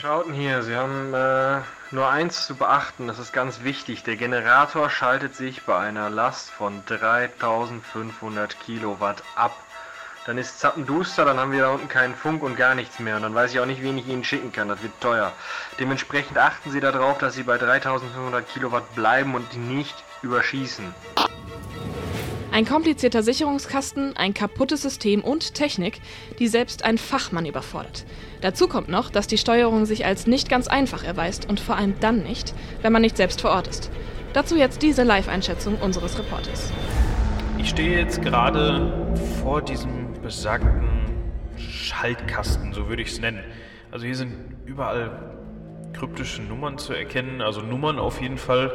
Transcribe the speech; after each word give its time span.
Schauten 0.00 0.34
hier, 0.34 0.62
Sie 0.62 0.76
haben 0.76 1.14
äh, 1.14 1.60
nur 1.90 2.08
eins 2.08 2.46
zu 2.46 2.54
beachten, 2.54 3.06
das 3.06 3.18
ist 3.18 3.32
ganz 3.32 3.64
wichtig. 3.64 4.02
Der 4.02 4.16
Generator 4.16 4.90
schaltet 4.90 5.34
sich 5.34 5.62
bei 5.64 5.78
einer 5.78 6.10
Last 6.10 6.50
von 6.50 6.84
3500 6.84 8.60
Kilowatt 8.60 9.22
ab. 9.36 9.56
Dann 10.26 10.36
ist 10.36 10.60
zappenduster, 10.60 11.24
dann 11.24 11.38
haben 11.38 11.52
wir 11.52 11.62
da 11.62 11.70
unten 11.70 11.88
keinen 11.88 12.14
Funk 12.14 12.42
und 12.42 12.56
gar 12.56 12.74
nichts 12.74 12.98
mehr. 12.98 13.16
Und 13.16 13.22
dann 13.22 13.34
weiß 13.34 13.52
ich 13.52 13.60
auch 13.60 13.66
nicht, 13.66 13.82
wen 13.82 13.96
ich 13.96 14.06
Ihnen 14.06 14.24
schicken 14.24 14.52
kann. 14.52 14.68
Das 14.68 14.82
wird 14.82 15.00
teuer. 15.00 15.32
Dementsprechend 15.78 16.36
achten 16.36 16.70
Sie 16.70 16.80
darauf, 16.80 17.16
dass 17.18 17.34
Sie 17.34 17.44
bei 17.44 17.56
3500 17.56 18.46
Kilowatt 18.48 18.94
bleiben 18.94 19.34
und 19.34 19.56
nicht 19.56 19.96
überschießen. 20.22 20.94
Ein 22.56 22.64
komplizierter 22.64 23.22
Sicherungskasten, 23.22 24.16
ein 24.16 24.32
kaputtes 24.32 24.80
System 24.80 25.22
und 25.22 25.52
Technik, 25.52 26.00
die 26.38 26.48
selbst 26.48 26.86
ein 26.86 26.96
Fachmann 26.96 27.44
überfordert. 27.44 28.06
Dazu 28.40 28.66
kommt 28.66 28.88
noch, 28.88 29.10
dass 29.10 29.26
die 29.26 29.36
Steuerung 29.36 29.84
sich 29.84 30.06
als 30.06 30.26
nicht 30.26 30.48
ganz 30.48 30.66
einfach 30.66 31.04
erweist 31.04 31.46
und 31.50 31.60
vor 31.60 31.76
allem 31.76 32.00
dann 32.00 32.22
nicht, 32.22 32.54
wenn 32.80 32.94
man 32.94 33.02
nicht 33.02 33.18
selbst 33.18 33.42
vor 33.42 33.50
Ort 33.50 33.68
ist. 33.68 33.90
Dazu 34.32 34.56
jetzt 34.56 34.80
diese 34.80 35.02
Live-Einschätzung 35.02 35.76
unseres 35.82 36.18
Reporters. 36.18 36.72
Ich 37.58 37.68
stehe 37.68 37.98
jetzt 37.98 38.22
gerade 38.22 39.06
vor 39.42 39.60
diesem 39.60 40.14
besagten 40.22 40.88
Schaltkasten, 41.58 42.72
so 42.72 42.88
würde 42.88 43.02
ich 43.02 43.08
es 43.08 43.20
nennen. 43.20 43.44
Also 43.90 44.06
hier 44.06 44.16
sind 44.16 44.32
überall 44.64 45.10
kryptische 45.92 46.40
Nummern 46.40 46.78
zu 46.78 46.94
erkennen, 46.94 47.42
also 47.42 47.60
Nummern 47.60 47.98
auf 47.98 48.22
jeden 48.22 48.38
Fall. 48.38 48.72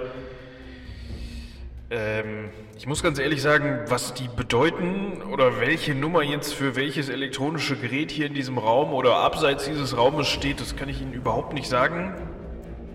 Ähm, 1.92 2.52
ich 2.78 2.88
muss 2.88 3.04
ganz 3.04 3.20
ehrlich 3.20 3.42
sagen, 3.42 3.82
was 3.88 4.14
die 4.14 4.30
bedeuten 4.30 5.22
oder 5.24 5.60
welche 5.60 5.94
Nummer 5.94 6.24
jetzt 6.24 6.54
für 6.54 6.78
welches 6.78 7.10
elektronische 7.10 7.76
Gerät 7.76 8.12
hier 8.12 8.28
in 8.28 8.34
diesem 8.34 8.58
Raum 8.58 8.94
oder 8.94 9.18
abseits 9.18 9.66
dieses 9.66 9.98
Raumes 9.98 10.30
steht, 10.30 10.62
das 10.62 10.78
kann 10.78 10.88
ich 10.88 11.02
Ihnen 11.02 11.12
überhaupt 11.12 11.54
nicht 11.54 11.68
sagen. 11.68 12.16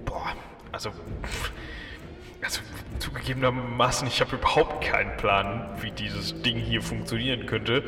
Boah, 0.07 0.33
also, 0.73 0.91
also 2.43 2.61
zugegebenermaßen, 2.99 4.09
ich 4.09 4.23
habe 4.23 4.37
überhaupt 4.37 4.83
keinen 4.83 5.15
Plan, 5.19 5.69
wie 5.83 5.91
dieses 5.91 6.41
Ding 6.41 6.57
hier 6.57 6.81
funktionieren 6.81 7.45
könnte. 7.45 7.85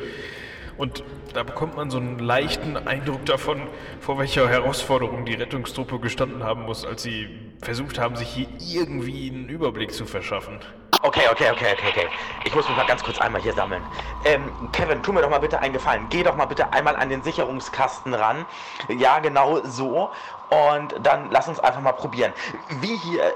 Und 0.79 1.03
da 1.33 1.43
bekommt 1.43 1.75
man 1.75 1.91
so 1.91 1.97
einen 1.97 2.19
leichten 2.19 2.77
Eindruck 2.77 3.25
davon, 3.25 3.61
vor 3.99 4.17
welcher 4.17 4.47
Herausforderung 4.47 5.25
die 5.25 5.33
Rettungstruppe 5.33 5.99
gestanden 5.99 6.45
haben 6.45 6.63
muss, 6.63 6.85
als 6.85 7.03
sie 7.03 7.27
versucht 7.61 7.99
haben, 7.99 8.15
sich 8.15 8.29
hier 8.29 8.47
irgendwie 8.59 9.29
einen 9.29 9.49
Überblick 9.49 9.93
zu 9.93 10.05
verschaffen. 10.05 10.57
Okay, 11.01 11.23
okay, 11.29 11.51
okay, 11.51 11.73
okay, 11.73 11.87
okay. 11.89 12.07
Ich 12.45 12.55
muss 12.55 12.65
mich 12.67 12.77
mal 12.77 12.85
ganz 12.85 13.03
kurz 13.03 13.19
einmal 13.19 13.41
hier 13.41 13.53
sammeln. 13.53 13.83
Ähm, 14.23 14.69
Kevin, 14.71 15.03
tu 15.03 15.11
mir 15.11 15.21
doch 15.21 15.29
mal 15.29 15.39
bitte 15.39 15.59
einen 15.59 15.73
Gefallen. 15.73 16.07
Geh 16.09 16.23
doch 16.23 16.37
mal 16.37 16.45
bitte 16.45 16.71
einmal 16.71 16.95
an 16.95 17.09
den 17.09 17.23
Sicherungskasten 17.23 18.13
ran. 18.13 18.45
Ja, 18.87 19.19
genau 19.19 19.61
so. 19.65 20.11
Und 20.49 20.95
dann 21.03 21.29
lass 21.29 21.49
uns 21.49 21.59
einfach 21.59 21.81
mal 21.81 21.91
probieren. 21.91 22.31
Wie 22.79 22.95
hier, 22.95 23.23
äh, 23.25 23.31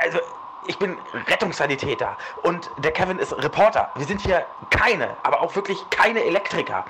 also 0.00 0.18
ich 0.68 0.78
bin 0.78 0.96
Rettungssanitäter 1.28 2.16
und 2.42 2.70
der 2.78 2.92
Kevin 2.92 3.18
ist 3.18 3.32
Reporter. 3.32 3.90
Wir 3.96 4.06
sind 4.06 4.20
hier 4.20 4.44
keine, 4.70 5.16
aber 5.22 5.40
auch 5.40 5.54
wirklich 5.56 5.78
keine 5.90 6.24
Elektriker. 6.24 6.84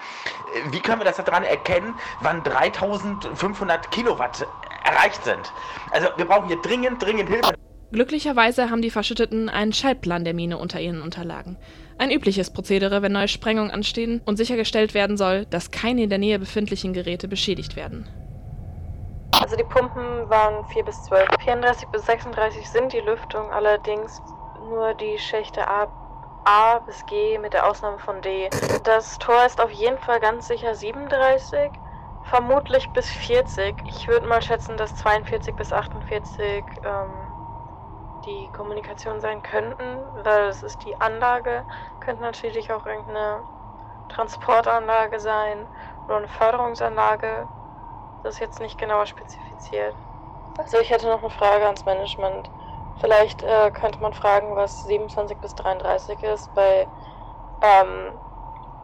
Wie 0.70 0.80
können 0.80 1.00
wir 1.00 1.04
das 1.04 1.16
daran 1.16 1.44
erkennen, 1.44 1.94
wann 2.20 2.42
3500 2.42 3.90
Kilowatt 3.90 4.46
erreicht 4.84 5.24
sind? 5.24 5.52
Also 5.90 6.08
wir 6.16 6.24
brauchen 6.24 6.48
hier 6.48 6.60
dringend, 6.60 7.02
dringend 7.02 7.28
Hilfe. 7.28 7.54
Glücklicherweise 7.92 8.68
haben 8.70 8.82
die 8.82 8.90
Verschütteten 8.90 9.48
einen 9.48 9.72
Schaltplan 9.72 10.24
der 10.24 10.34
Mine 10.34 10.58
unter 10.58 10.80
ihren 10.80 11.02
Unterlagen. 11.02 11.56
Ein 11.98 12.10
übliches 12.10 12.50
Prozedere, 12.52 13.00
wenn 13.00 13.12
neue 13.12 13.28
Sprengungen 13.28 13.70
anstehen 13.70 14.20
und 14.24 14.36
sichergestellt 14.36 14.92
werden 14.92 15.16
soll, 15.16 15.46
dass 15.46 15.70
keine 15.70 16.02
in 16.02 16.10
der 16.10 16.18
Nähe 16.18 16.38
befindlichen 16.38 16.92
Geräte 16.92 17.28
beschädigt 17.28 17.76
werden. 17.76 18.08
Also 19.40 19.56
die 19.56 19.64
Pumpen 19.64 20.28
waren 20.28 20.64
4 20.64 20.84
bis 20.84 21.02
12. 21.04 21.28
34 21.40 21.88
bis 21.88 22.06
36 22.06 22.68
sind 22.68 22.92
die 22.92 23.00
Lüftung, 23.00 23.52
allerdings 23.52 24.22
nur 24.60 24.94
die 24.94 25.18
Schächte 25.18 25.68
A, 25.68 25.88
A 26.44 26.78
bis 26.80 27.04
G 27.06 27.38
mit 27.38 27.52
der 27.52 27.68
Ausnahme 27.68 27.98
von 27.98 28.20
D. 28.22 28.48
Das 28.84 29.18
Tor 29.18 29.44
ist 29.44 29.60
auf 29.60 29.70
jeden 29.70 29.98
Fall 29.98 30.20
ganz 30.20 30.48
sicher 30.48 30.74
37, 30.74 31.70
vermutlich 32.22 32.90
bis 32.92 33.08
40. 33.10 33.74
Ich 33.86 34.08
würde 34.08 34.26
mal 34.26 34.42
schätzen, 34.42 34.76
dass 34.76 34.96
42 34.96 35.54
bis 35.54 35.72
48 35.72 36.64
ähm, 36.84 37.10
die 38.26 38.48
Kommunikation 38.52 39.20
sein 39.20 39.42
könnten, 39.42 39.98
weil 40.24 40.48
es 40.48 40.62
ist 40.62 40.84
die 40.84 41.00
Anlage, 41.00 41.64
könnte 42.00 42.22
natürlich 42.22 42.72
auch 42.72 42.86
irgendeine 42.86 43.40
Transportanlage 44.08 45.20
sein 45.20 45.66
oder 46.06 46.16
eine 46.16 46.28
Förderungsanlage. 46.28 47.46
Das 48.26 48.40
jetzt 48.40 48.58
nicht 48.60 48.76
genauer 48.76 49.06
spezifiziert. 49.06 49.94
Also 50.58 50.80
ich 50.80 50.90
hätte 50.90 51.06
noch 51.06 51.20
eine 51.20 51.30
Frage 51.30 51.64
ans 51.64 51.86
Management. 51.86 52.50
Vielleicht 52.98 53.44
äh, 53.44 53.70
könnte 53.70 54.02
man 54.02 54.12
fragen, 54.12 54.56
was 54.56 54.82
27 54.82 55.38
bis 55.38 55.54
33 55.54 56.20
ist. 56.24 56.52
Bei 56.52 56.88
ähm, 57.62 58.18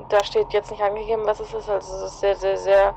da 0.09 0.23
steht 0.23 0.53
jetzt 0.53 0.71
nicht 0.71 0.81
angegeben, 0.81 1.27
was 1.27 1.41
es 1.41 1.53
ist. 1.53 1.69
Also 1.69 1.97
es 1.97 2.13
ist 2.13 2.21
sehr, 2.21 2.37
sehr, 2.37 2.57
sehr 2.57 2.95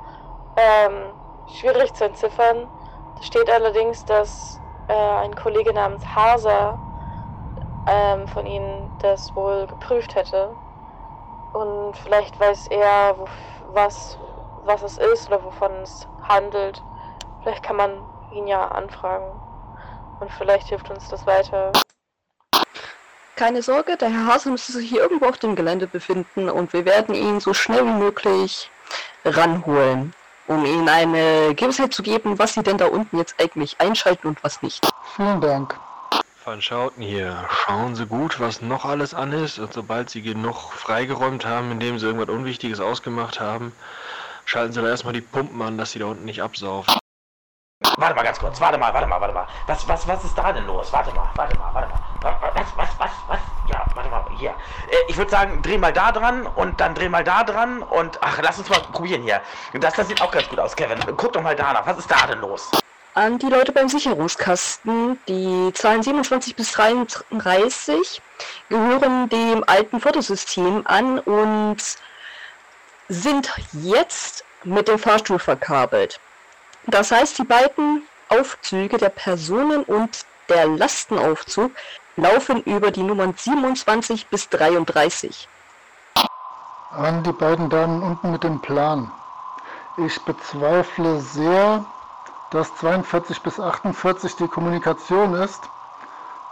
ähm, 0.55 1.13
schwierig 1.47 1.95
zu 1.95 2.05
entziffern. 2.05 2.69
Da 3.16 3.23
steht 3.23 3.50
allerdings, 3.50 4.05
dass 4.05 4.61
äh, 4.88 4.94
ein 4.94 5.35
Kollege 5.35 5.73
namens 5.73 6.05
Haser 6.16 6.78
ähm, 7.88 8.28
von 8.28 8.45
Ihnen 8.45 8.91
das 9.00 9.35
wohl 9.35 9.66
geprüft 9.66 10.13
hätte. 10.13 10.55
Und 11.53 11.97
vielleicht 11.97 12.39
weiß 12.39 12.67
er, 12.67 13.16
wo, 13.17 13.28
was, 13.73 14.19
was 14.63 14.84
es 14.84 14.97
ist 15.00 15.28
oder 15.29 15.44
wovon 15.44 15.72
es 15.81 16.07
handelt. 16.28 16.81
Vielleicht 17.41 17.63
kann 17.63 17.75
man 17.75 17.91
ihn 18.34 18.47
ja 18.47 18.68
anfragen. 18.68 19.25
Und 20.19 20.31
vielleicht 20.38 20.68
hilft 20.68 20.90
uns 20.90 21.09
das 21.09 21.25
weiter. 21.25 21.72
Keine 23.36 23.62
Sorge, 23.62 23.97
der 23.97 24.09
Herr 24.09 24.28
Hase 24.28 24.50
müsste 24.50 24.72
sich 24.72 24.90
hier 24.90 25.02
irgendwo 25.02 25.25
auf 25.25 25.38
dem 25.38 25.56
Gelände 25.56 25.88
befinden 25.88 26.50
und 26.50 26.72
wir 26.72 26.85
werden 26.85 27.14
ihn 27.14 27.41
so 27.41 27.53
schnell 27.53 27.85
wie 27.85 28.00
möglich 28.00 28.72
ranholen, 29.25 30.14
um 30.47 30.66
Ihnen 30.66 30.88
eine 30.88 31.53
Gewissheit 31.53 31.94
zu 31.94 32.02
geben, 32.02 32.40
was 32.40 32.53
Sie 32.53 32.64
denn 32.64 32.78
da 32.78 32.85
unten 32.85 33.18
jetzt 33.18 33.35
eigentlich 33.41 33.81
einschalten 33.81 34.28
und 34.28 34.41
was 34.41 34.62
nicht. 34.62 34.88
Vielen 35.18 35.41
Dank. 35.41 35.78
Van 36.46 36.62
Schauten 36.62 37.02
hier. 37.02 37.44
Schauen 37.50 37.96
Sie 37.96 38.06
gut, 38.06 38.40
was 38.40 38.62
noch 38.62 38.85
alles 38.85 39.14
an 39.14 39.34
ist 39.34 39.59
und 39.59 39.74
sobald 39.74 40.09
Sie 40.09 40.22
genug 40.22 40.72
freigeräumt 40.72 41.46
haben, 41.46 41.72
indem 41.72 42.00
Sie 42.00 42.06
irgendwas 42.06 42.30
Unwichtiges 42.30 42.80
ausgemacht 42.80 43.41
haben, 43.41 43.74
Schalten 44.45 44.73
Sie 44.73 44.81
da 44.81 44.88
erstmal 44.88 45.13
die 45.13 45.22
Pumpen 45.22 45.61
an, 45.61 45.78
dass 45.78 45.91
sie 45.91 46.00
da 46.00 46.06
unten 46.06 46.25
nicht 46.25 46.41
absaufen. 46.41 46.94
Warte 47.97 48.16
mal 48.16 48.23
ganz 48.23 48.39
kurz, 48.39 48.59
warte 48.61 48.78
mal, 48.78 48.94
warte 48.94 49.07
mal, 49.07 49.19
warte 49.19 49.33
mal. 49.33 49.47
Was, 49.67 49.88
was, 49.88 50.07
was 50.07 50.23
ist 50.23 50.38
da 50.38 50.53
denn 50.53 50.66
los? 50.66 50.91
Warte 50.94 51.13
mal, 51.13 51.29
warte 51.35 51.57
mal, 51.57 51.73
warte 51.73 51.89
mal. 51.89 52.01
Was, 52.22 52.66
was, 52.75 52.89
was, 53.00 53.09
was? 53.28 53.39
Ja, 53.69 53.85
warte 53.95 54.09
mal, 54.09 54.25
hier. 54.38 54.51
Äh, 54.51 54.95
ich 55.07 55.17
würde 55.17 55.31
sagen, 55.31 55.61
dreh 55.61 55.78
mal 55.78 55.91
da 55.91 56.11
dran 56.11 56.45
und 56.45 56.79
dann 56.79 56.94
dreh 56.94 57.09
mal 57.09 57.23
da 57.23 57.44
dran 57.44 57.81
und 57.81 58.19
ach, 58.22 58.39
lass 58.41 58.59
uns 58.59 58.69
mal 58.69 58.79
probieren 58.79 59.23
hier. 59.23 59.41
Das, 59.73 59.95
das 59.95 60.07
sieht 60.07 60.22
auch 60.22 60.31
ganz 60.31 60.47
gut 60.47 60.59
aus, 60.59 60.75
Kevin. 60.75 61.00
Guck 61.17 61.34
doch 61.34 61.41
mal 61.41 61.55
da 61.55 61.73
nach. 61.73 61.85
Was 61.85 61.97
ist 61.97 62.11
da 62.11 62.28
denn 62.28 62.39
los? 62.39 62.69
An 63.13 63.39
die 63.39 63.47
Leute 63.47 63.72
beim 63.72 63.88
Sicherungskasten, 63.88 65.19
die 65.28 65.72
Zahlen 65.73 66.03
27 66.03 66.55
bis 66.55 66.73
33 66.73 68.22
gehören 68.69 69.29
dem 69.29 69.63
alten 69.67 70.01
Fotosystem 70.01 70.81
an 70.85 71.19
und 71.19 71.78
sind 73.09 73.51
jetzt 73.73 74.43
mit 74.63 74.88
dem 74.88 74.99
Fahrstuhl 74.99 75.39
verkabelt. 75.39 76.19
Das 76.88 77.11
heißt, 77.11 77.38
die 77.38 77.43
beiden 77.43 78.03
Aufzüge, 78.29 78.97
der 78.97 79.09
Personen- 79.09 79.83
und 79.83 80.25
der 80.49 80.67
Lastenaufzug, 80.67 81.71
laufen 82.16 82.61
über 82.63 82.91
die 82.91 83.03
Nummern 83.03 83.33
27 83.35 84.27
bis 84.27 84.49
33. 84.49 85.47
An 86.91 87.23
die 87.23 87.33
beiden 87.33 87.69
Damen 87.69 88.01
unten 88.01 88.31
mit 88.31 88.43
dem 88.43 88.61
Plan. 88.61 89.11
Ich 89.97 90.19
bezweifle 90.22 91.19
sehr, 91.19 91.85
dass 92.51 92.73
42 92.75 93.41
bis 93.41 93.59
48 93.59 94.35
die 94.37 94.47
Kommunikation 94.47 95.34
ist, 95.35 95.61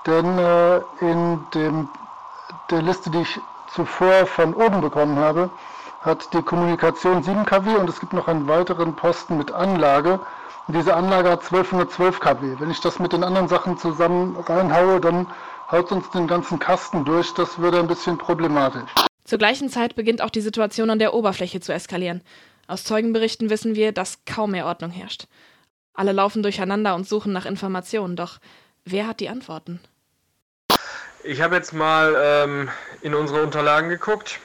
denn 0.05 0.37
äh, 0.37 0.77
in 0.99 1.45
dem, 1.53 1.89
der 2.69 2.81
Liste, 2.81 3.09
die 3.09 3.21
ich 3.21 3.39
zuvor 3.73 4.25
von 4.25 4.53
oben 4.53 4.81
bekommen 4.81 5.17
habe, 5.17 5.49
hat 6.03 6.33
die 6.33 6.41
Kommunikation 6.41 7.23
7 7.23 7.45
kW 7.45 7.75
und 7.75 7.89
es 7.89 7.99
gibt 7.99 8.11
noch 8.13 8.27
einen 8.27 8.47
weiteren 8.47 8.95
Posten 8.95 9.37
mit 9.37 9.51
Anlage. 9.51 10.19
Und 10.67 10.75
diese 10.75 10.93
Anlage 10.93 11.29
hat 11.29 11.43
1212 11.43 12.19
kW. 12.19 12.55
Wenn 12.59 12.69
ich 12.69 12.81
das 12.81 12.99
mit 12.99 13.13
den 13.13 13.23
anderen 13.23 13.47
Sachen 13.47 13.77
zusammen 13.77 14.35
reinhaue, 14.35 14.99
dann 14.99 15.27
haut 15.71 15.91
uns 15.91 16.09
den 16.11 16.27
ganzen 16.27 16.59
Kasten 16.59 17.05
durch. 17.05 17.33
Das 17.33 17.57
würde 17.57 17.79
ein 17.79 17.87
bisschen 17.87 18.17
problematisch. 18.17 18.91
Zur 19.23 19.37
gleichen 19.37 19.69
Zeit 19.69 19.95
beginnt 19.95 20.21
auch 20.21 20.29
die 20.29 20.41
Situation 20.41 20.89
an 20.89 20.99
der 20.99 21.13
Oberfläche 21.13 21.61
zu 21.61 21.73
eskalieren. 21.73 22.21
Aus 22.67 22.83
Zeugenberichten 22.83 23.49
wissen 23.49 23.75
wir, 23.75 23.93
dass 23.93 24.25
kaum 24.25 24.51
mehr 24.51 24.65
Ordnung 24.65 24.91
herrscht. 24.91 25.27
Alle 25.93 26.11
laufen 26.11 26.43
durcheinander 26.43 26.95
und 26.95 27.07
suchen 27.07 27.31
nach 27.31 27.45
Informationen, 27.45 28.15
doch 28.15 28.39
wer 28.83 29.07
hat 29.07 29.19
die 29.21 29.29
Antworten? 29.29 29.79
Ich 31.23 31.41
habe 31.41 31.55
jetzt 31.55 31.73
mal 31.73 32.15
ähm, 32.17 32.69
in 33.01 33.15
unsere 33.15 33.41
Unterlagen 33.43 33.89
geguckt 33.89 34.39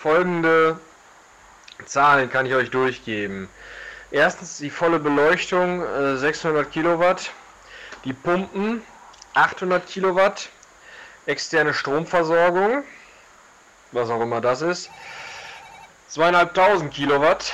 folgende 0.00 0.78
Zahlen 1.84 2.30
kann 2.30 2.46
ich 2.46 2.54
euch 2.54 2.70
durchgeben. 2.70 3.48
Erstens 4.10 4.58
die 4.58 4.70
volle 4.70 4.98
Beleuchtung, 4.98 5.84
äh, 5.84 6.16
600 6.16 6.70
Kilowatt. 6.70 7.30
Die 8.04 8.12
Pumpen, 8.12 8.82
800 9.34 9.86
Kilowatt. 9.86 10.48
Externe 11.26 11.74
Stromversorgung, 11.74 12.84
was 13.92 14.08
auch 14.08 14.20
immer 14.22 14.40
das 14.40 14.62
ist. 14.62 14.90
2500 16.08 16.90
Kilowatt. 16.90 17.52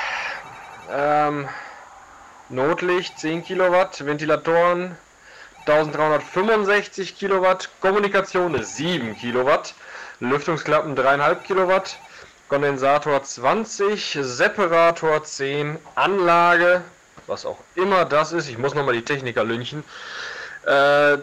Ähm, 0.90 1.48
Notlicht 2.50 3.18
10 3.18 3.42
Kilowatt. 3.42 4.04
Ventilatoren 4.04 4.96
1365 5.66 7.18
Kilowatt. 7.18 7.70
Kommunikation 7.80 8.62
7 8.62 9.16
Kilowatt. 9.16 9.74
Lüftungsklappen 10.20 10.94
3,5 10.94 11.42
Kilowatt. 11.42 11.98
Kondensator 12.54 13.20
20, 13.20 14.16
Separator 14.22 15.24
10, 15.24 15.76
Anlage, 15.96 16.82
was 17.26 17.44
auch 17.44 17.58
immer 17.74 18.04
das 18.04 18.30
ist, 18.30 18.48
ich 18.48 18.58
muss 18.58 18.74
nochmal 18.74 18.94
die 18.94 19.04
Techniker 19.04 19.42
lünchen, 19.42 19.82
äh, 20.64 21.18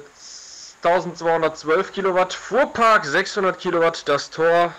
1212 0.83 1.93
Kilowatt, 1.93 2.33
Fuhrpark 2.33 3.05
600 3.05 3.57
Kilowatt, 3.57 4.09
das 4.09 4.29
Tor 4.29 4.73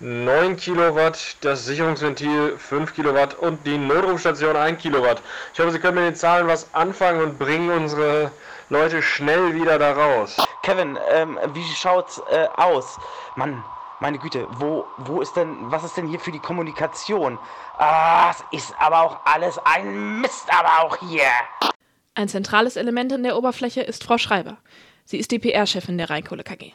9 0.00 0.58
Kilowatt, 0.58 1.36
das 1.40 1.64
Sicherungsventil 1.64 2.58
5 2.58 2.94
Kilowatt 2.94 3.38
und 3.38 3.66
die 3.66 3.78
Notrufstation 3.78 4.56
1 4.56 4.82
Kilowatt. 4.82 5.22
Ich 5.54 5.60
hoffe, 5.60 5.70
Sie 5.70 5.78
können 5.78 5.94
mit 5.94 6.04
den 6.04 6.14
Zahlen 6.14 6.46
was 6.46 6.66
anfangen 6.74 7.22
und 7.22 7.38
bringen 7.38 7.70
unsere 7.70 8.30
Leute 8.68 9.00
schnell 9.00 9.54
wieder 9.54 9.78
da 9.78 9.92
raus. 9.92 10.36
Kevin, 10.62 10.98
ähm, 11.10 11.38
wie 11.54 11.64
schaut's 11.74 12.20
äh, 12.30 12.48
aus? 12.58 12.98
Mann, 13.34 13.64
meine 14.00 14.18
Güte, 14.18 14.46
wo, 14.52 14.86
wo 14.98 15.20
ist 15.20 15.34
denn, 15.34 15.56
was 15.70 15.84
ist 15.84 15.96
denn 15.96 16.08
hier 16.08 16.18
für 16.18 16.32
die 16.32 16.38
Kommunikation? 16.38 17.38
Ah, 17.78 18.30
es 18.30 18.64
ist 18.64 18.74
aber 18.78 19.02
auch 19.02 19.20
alles 19.24 19.58
ein 19.64 20.20
Mist, 20.20 20.46
aber 20.48 20.84
auch 20.84 20.96
hier. 21.08 21.22
Ein 22.14 22.28
zentrales 22.28 22.76
Element 22.76 23.12
in 23.12 23.22
der 23.22 23.36
Oberfläche 23.36 23.82
ist 23.82 24.02
Frau 24.02 24.18
Schreiber. 24.18 24.58
Sie 25.04 25.18
ist 25.18 25.30
die 25.30 25.38
PR-Chefin 25.38 25.98
der 25.98 26.10
Rheinkohle 26.10 26.42
KG. 26.42 26.72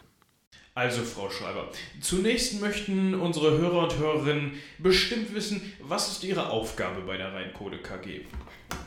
Also, 0.75 1.03
Frau 1.03 1.29
Schreiber, 1.29 1.69
zunächst 2.01 2.59
möchten 2.59 3.15
unsere 3.15 3.57
Hörer 3.57 3.83
und 3.83 3.97
Hörerinnen 3.97 4.61
bestimmt 4.77 5.33
wissen, 5.33 5.73
was 5.79 6.11
ist 6.11 6.23
Ihre 6.25 6.49
Aufgabe 6.49 7.01
bei 7.01 7.15
der 7.15 7.33
Rheinkohle 7.33 7.77
KG? 7.77 8.21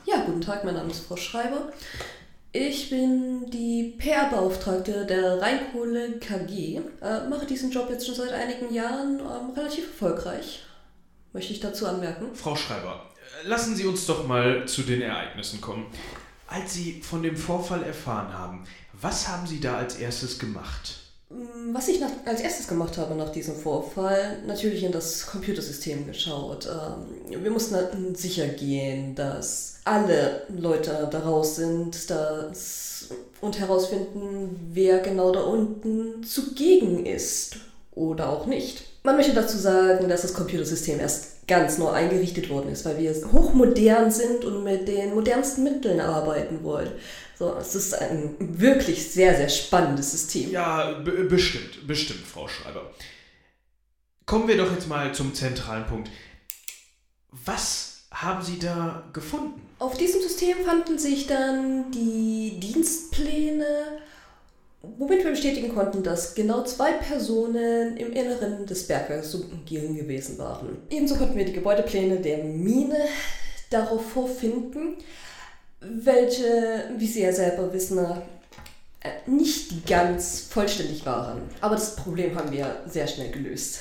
Ja, 0.05 0.23
guten 0.27 0.43
Tag, 0.43 0.65
mein 0.65 0.75
Name 0.75 0.91
ist 0.91 1.07
Frau 1.07 1.17
Schreiber. 1.17 1.73
Ich 2.53 2.89
bin 2.89 3.51
die 3.51 3.95
PR-Beauftragte 3.99 5.05
der 5.05 5.41
Rheinkohle 5.41 6.19
KG, 6.19 6.81
äh, 7.03 7.29
mache 7.29 7.45
diesen 7.45 7.71
Job 7.71 7.91
jetzt 7.91 8.07
schon 8.07 8.15
seit 8.15 8.33
einigen 8.33 8.73
Jahren 8.73 9.21
ähm, 9.21 9.51
relativ 9.55 9.87
erfolgreich. 9.89 10.65
Möchte 11.35 11.53
ich 11.53 11.61
dazu 11.61 11.87
anmerken. 11.87 12.35
Frau 12.35 12.57
Schreiber, 12.57 13.11
lassen 13.45 13.77
Sie 13.77 13.85
uns 13.85 14.07
doch 14.07 14.27
mal 14.27 14.67
zu 14.67 14.83
den 14.83 15.03
Ereignissen 15.03 15.61
kommen. 15.61 15.87
Als 16.47 16.73
Sie 16.73 17.03
von 17.03 17.23
dem 17.23 17.37
Vorfall 17.37 17.83
erfahren 17.83 18.33
haben, 18.33 18.65
was 18.95 19.29
haben 19.29 19.47
Sie 19.47 19.61
da 19.61 19.77
als 19.77 19.97
erstes 19.97 20.39
gemacht? 20.39 21.08
Mm, 21.31 21.75
was 21.75 21.89
ich 21.89 22.01
nach, 22.01 22.11
als 22.25 22.41
erstes 22.41 22.69
gemacht 22.69 22.97
habe 22.97 23.15
nach 23.15 23.31
diesem 23.31 23.55
Vorfall, 23.55 24.39
natürlich 24.47 24.83
in 24.83 24.93
das 24.93 25.27
Computersystem 25.27 26.07
geschaut. 26.07 26.67
Ähm, 26.67 27.43
wir 27.43 27.51
mussten 27.51 28.15
sicher 28.15 28.49
gehen, 28.49 29.15
dass 29.15 29.81
alle 29.85 30.43
Leute 30.49 31.09
daraus 31.11 31.57
sind 31.57 32.11
dass, 32.11 33.09
und 33.41 33.59
herausfinden, 33.59 34.71
wer 34.73 35.01
genau 35.01 35.33
da 35.33 35.43
unten 35.43 36.23
zugegen 36.25 37.05
ist 37.05 37.57
oder 37.93 38.31
auch 38.31 38.47
nicht. 38.47 38.85
Man 39.03 39.17
möchte 39.17 39.35
dazu 39.35 39.59
sagen, 39.59 40.09
dass 40.09 40.23
das 40.23 40.35
Computersystem 40.35 41.01
erst 41.01 41.38
ganz 41.49 41.79
neu 41.79 41.89
eingerichtet 41.89 42.51
worden 42.51 42.71
ist, 42.71 42.85
weil 42.85 42.99
wir 42.99 43.13
hochmodern 43.33 44.11
sind 44.11 44.45
und 44.45 44.63
mit 44.63 44.87
den 44.87 45.15
modernsten 45.15 45.65
Mitteln 45.65 46.01
arbeiten 46.01 46.63
wollen. 46.63 46.93
So, 47.37 47.57
es 47.59 47.75
ist 47.75 47.95
ein 47.95 48.37
wirklich 48.39 49.11
sehr, 49.11 49.35
sehr 49.37 49.49
spannendes 49.49 50.13
System. 50.13 50.51
Ja, 50.51 51.01
bestimmt, 51.01 51.87
bestimmt, 51.87 52.27
Frau 52.27 52.47
Schreiber. 52.49 52.91
Kommen 54.27 54.47
wir 54.47 54.57
doch 54.57 54.71
jetzt 54.73 54.89
mal 54.89 55.15
zum 55.15 55.35
zentralen 55.35 55.87
Punkt. 55.87 56.11
Was 57.31 58.03
haben 58.11 58.43
Sie 58.43 58.59
da 58.59 59.05
gefunden? 59.13 59.63
Auf 59.79 59.97
diesem 59.97 60.21
System 60.21 60.59
fanden 60.65 60.99
sich 60.99 61.27
dann 61.27 61.91
die 61.93 62.59
Dienstpläne, 62.61 64.01
womit 64.83 65.25
wir 65.25 65.31
bestätigen 65.31 65.75
konnten, 65.75 66.03
dass 66.03 66.35
genau 66.35 66.65
zwei 66.65 66.93
Personen 66.93 67.97
im 67.97 68.13
Inneren 68.13 68.65
des 68.67 68.87
Bergwerks 68.87 69.33
Sumpengielen 69.33 69.97
gewesen 69.97 70.39
waren. 70.39 70.79
Ebenso 70.91 71.17
konnten 71.17 71.37
wir 71.37 71.45
die 71.45 71.53
Gebäudepläne 71.53 72.21
der 72.21 72.45
Mine 72.45 72.99
darauf 73.71 74.11
vorfinden, 74.11 74.97
welche, 75.81 76.91
wie 76.97 77.07
Sie 77.07 77.23
ja 77.23 77.33
selber 77.33 77.73
wissen, 77.73 77.99
äh, 77.99 79.11
nicht 79.27 79.87
ganz 79.87 80.41
vollständig 80.51 81.05
waren. 81.07 81.43
Aber 81.61 81.75
das 81.75 81.97
Problem 81.97 82.35
haben 82.37 82.53
wir 82.53 82.83
sehr 82.87 83.07
schnell 83.07 83.31
gelöst. 83.31 83.81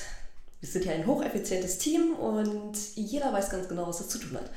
Wir 0.60 0.70
sind 0.70 0.86
ja 0.86 0.94
ein 0.94 1.06
hocheffizientes 1.06 1.78
Team 1.78 2.16
und 2.16 2.74
jeder 2.96 3.32
weiß 3.32 3.50
ganz 3.50 3.68
genau, 3.68 3.88
was 3.88 4.02
er 4.02 4.10
zu 4.10 4.20
tun 4.20 4.38
hat. 4.38 4.50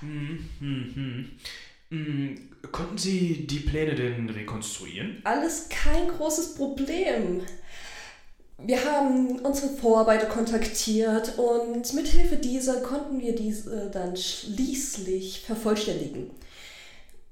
Hm, 0.00 0.48
hm, 0.58 1.30
hm. 1.90 2.38
Konnten 2.74 2.98
Sie 2.98 3.46
die 3.46 3.60
Pläne 3.60 3.94
denn 3.94 4.28
rekonstruieren? 4.28 5.20
Alles 5.22 5.68
kein 5.68 6.08
großes 6.08 6.56
Problem. 6.56 7.42
Wir 8.58 8.84
haben 8.84 9.38
unsere 9.38 9.72
Vorarbeiter 9.76 10.26
kontaktiert 10.26 11.38
und 11.38 11.94
mithilfe 11.94 12.34
dieser 12.36 12.80
konnten 12.80 13.20
wir 13.20 13.36
diese 13.36 13.90
dann 13.92 14.16
schließlich 14.16 15.42
vervollständigen. 15.42 16.32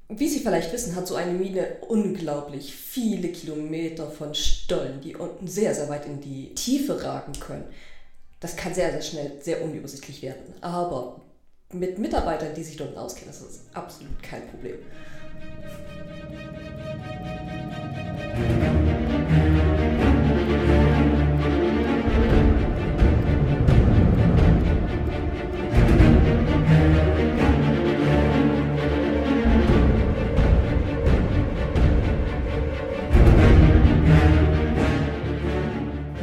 Wie 0.08 0.28
Sie 0.28 0.38
vielleicht 0.38 0.72
wissen, 0.72 0.94
hat 0.94 1.08
so 1.08 1.16
eine 1.16 1.32
Mine 1.32 1.78
unglaublich 1.88 2.72
viele 2.72 3.30
Kilometer 3.30 4.08
von 4.12 4.36
Stollen, 4.36 5.00
die 5.00 5.16
unten 5.16 5.48
sehr, 5.48 5.74
sehr 5.74 5.88
weit 5.88 6.06
in 6.06 6.20
die 6.20 6.54
Tiefe 6.54 7.02
ragen 7.02 7.32
können. 7.40 7.64
Das 8.38 8.54
kann 8.54 8.74
sehr, 8.74 8.92
sehr 8.92 9.02
schnell 9.02 9.32
sehr 9.40 9.64
unübersichtlich 9.64 10.22
werden. 10.22 10.54
Aber 10.60 11.20
mit 11.72 11.98
Mitarbeitern, 11.98 12.54
die 12.54 12.62
sich 12.62 12.76
dort 12.76 12.96
auskennen, 12.96 13.30
ist 13.30 13.42
das 13.42 13.60
absolut 13.74 14.22
kein 14.22 14.46
Problem. 14.46 14.76
thank 18.34 18.76
you 18.76 18.81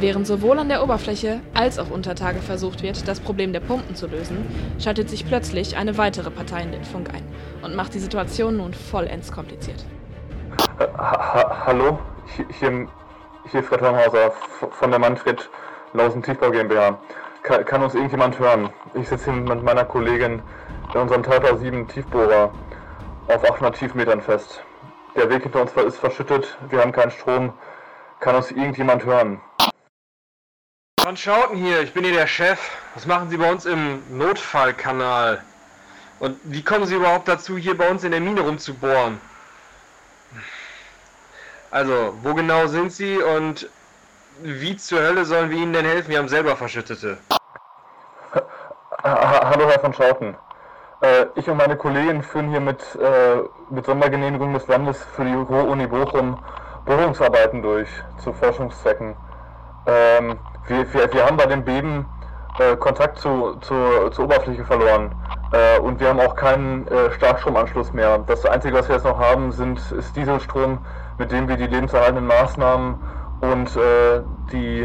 Während 0.00 0.26
sowohl 0.26 0.58
an 0.58 0.70
der 0.70 0.82
Oberfläche 0.82 1.40
als 1.52 1.78
auch 1.78 1.90
unter 1.90 2.14
Tage 2.14 2.40
versucht 2.40 2.82
wird, 2.82 3.06
das 3.06 3.20
Problem 3.20 3.52
der 3.52 3.60
Pumpen 3.60 3.94
zu 3.94 4.06
lösen, 4.06 4.46
schaltet 4.78 5.10
sich 5.10 5.26
plötzlich 5.26 5.76
eine 5.76 5.98
weitere 5.98 6.30
Partei 6.30 6.62
in 6.62 6.72
den 6.72 6.84
Funk 6.84 7.10
ein 7.12 7.22
und 7.60 7.76
macht 7.76 7.92
die 7.92 7.98
Situation 7.98 8.56
nun 8.56 8.72
vollends 8.72 9.30
kompliziert. 9.30 9.84
Ha 10.78 11.66
hallo, 11.66 11.98
hier, 12.58 12.88
hier 13.50 13.62
Fred 13.62 13.82
Hornhauser 13.82 14.32
von 14.70 14.90
der 14.90 15.00
Manfred 15.00 15.50
Lausen 15.92 16.22
Tiefbau 16.22 16.50
GmbH. 16.50 16.98
Kann, 17.42 17.66
kann, 17.66 17.82
uns 17.82 17.94
irgendjemand 17.94 18.38
hören? 18.38 18.70
Ich 18.94 19.06
sitze 19.06 19.30
hier 19.30 19.42
mit 19.42 19.62
meiner 19.62 19.84
Kollegin 19.84 20.40
in 20.94 21.00
unserem 21.00 21.22
Tauter 21.22 21.58
7 21.58 21.86
Tiefbohrer 21.88 22.50
auf 23.28 23.44
800 23.44 23.76
Tiefmetern 23.76 24.22
fest. 24.22 24.62
Der 25.14 25.28
Weg 25.28 25.42
hinter 25.42 25.60
uns 25.60 25.72
ist 25.72 25.98
verschüttet, 25.98 26.56
wir 26.70 26.80
haben 26.80 26.92
keinen 26.92 27.10
Strom. 27.10 27.52
Kann 28.20 28.34
uns 28.34 28.50
irgendjemand 28.50 29.04
hören? 29.04 29.40
Van 31.02 31.16
Schauten 31.16 31.56
hier, 31.56 31.80
ich 31.80 31.94
bin 31.94 32.04
hier 32.04 32.12
der 32.12 32.26
Chef. 32.26 32.58
Was 32.94 33.06
machen 33.06 33.30
Sie 33.30 33.38
bei 33.38 33.50
uns 33.50 33.64
im 33.64 34.02
Notfallkanal? 34.10 35.42
Und 36.18 36.38
wie 36.44 36.62
kommen 36.62 36.84
Sie 36.84 36.94
überhaupt 36.94 37.26
dazu, 37.26 37.56
hier 37.56 37.76
bei 37.76 37.90
uns 37.90 38.04
in 38.04 38.10
der 38.10 38.20
Mine 38.20 38.42
rumzubohren? 38.42 39.18
Also, 41.70 42.14
wo 42.22 42.34
genau 42.34 42.66
sind 42.66 42.92
Sie 42.92 43.16
und 43.16 43.70
wie 44.42 44.76
zur 44.76 45.00
Hölle 45.00 45.24
sollen 45.24 45.48
wir 45.48 45.56
Ihnen 45.56 45.72
denn 45.72 45.86
helfen? 45.86 46.10
Wir 46.10 46.18
haben 46.18 46.28
selber 46.28 46.54
Verschüttete. 46.54 47.16
Hallo, 49.02 49.70
Herr 49.70 49.80
von 49.80 49.94
Schauten. 49.94 50.36
Äh, 51.00 51.26
ich 51.34 51.48
und 51.48 51.56
meine 51.56 51.76
Kollegen 51.76 52.22
führen 52.22 52.50
hier 52.50 52.60
mit, 52.60 52.80
äh, 52.96 53.38
mit 53.70 53.86
Sondergenehmigung 53.86 54.52
des 54.52 54.66
Landes 54.66 55.02
für 55.16 55.24
die 55.24 55.32
Ruhr-Uni 55.32 55.86
Bochum 55.86 56.38
Bohrungsarbeiten 56.84 57.62
durch 57.62 57.88
zu 58.22 58.34
Forschungszwecken. 58.34 59.16
Ähm, 59.86 60.38
wir, 60.66 60.92
wir, 60.92 61.12
wir 61.12 61.26
haben 61.26 61.36
bei 61.36 61.46
dem 61.46 61.64
Beben 61.64 62.06
äh, 62.58 62.76
Kontakt 62.76 63.18
zu, 63.18 63.56
zu, 63.60 63.74
zur 64.10 64.24
Oberfläche 64.24 64.64
verloren. 64.64 65.14
Äh, 65.52 65.80
und 65.80 66.00
wir 66.00 66.08
haben 66.08 66.20
auch 66.20 66.36
keinen 66.36 66.86
äh, 66.88 67.10
Starkstromanschluss 67.12 67.92
mehr. 67.92 68.18
Das 68.26 68.44
Einzige, 68.44 68.76
was 68.76 68.88
wir 68.88 68.96
jetzt 68.96 69.04
noch 69.04 69.18
haben, 69.18 69.52
sind, 69.52 69.80
ist 69.92 70.14
Dieselstrom, 70.16 70.78
mit 71.18 71.32
dem 71.32 71.48
wir 71.48 71.56
die 71.56 71.66
lebenserhaltenden 71.66 72.26
Maßnahmen 72.26 72.96
und 73.40 73.76
äh, 73.76 74.22
die, 74.52 74.82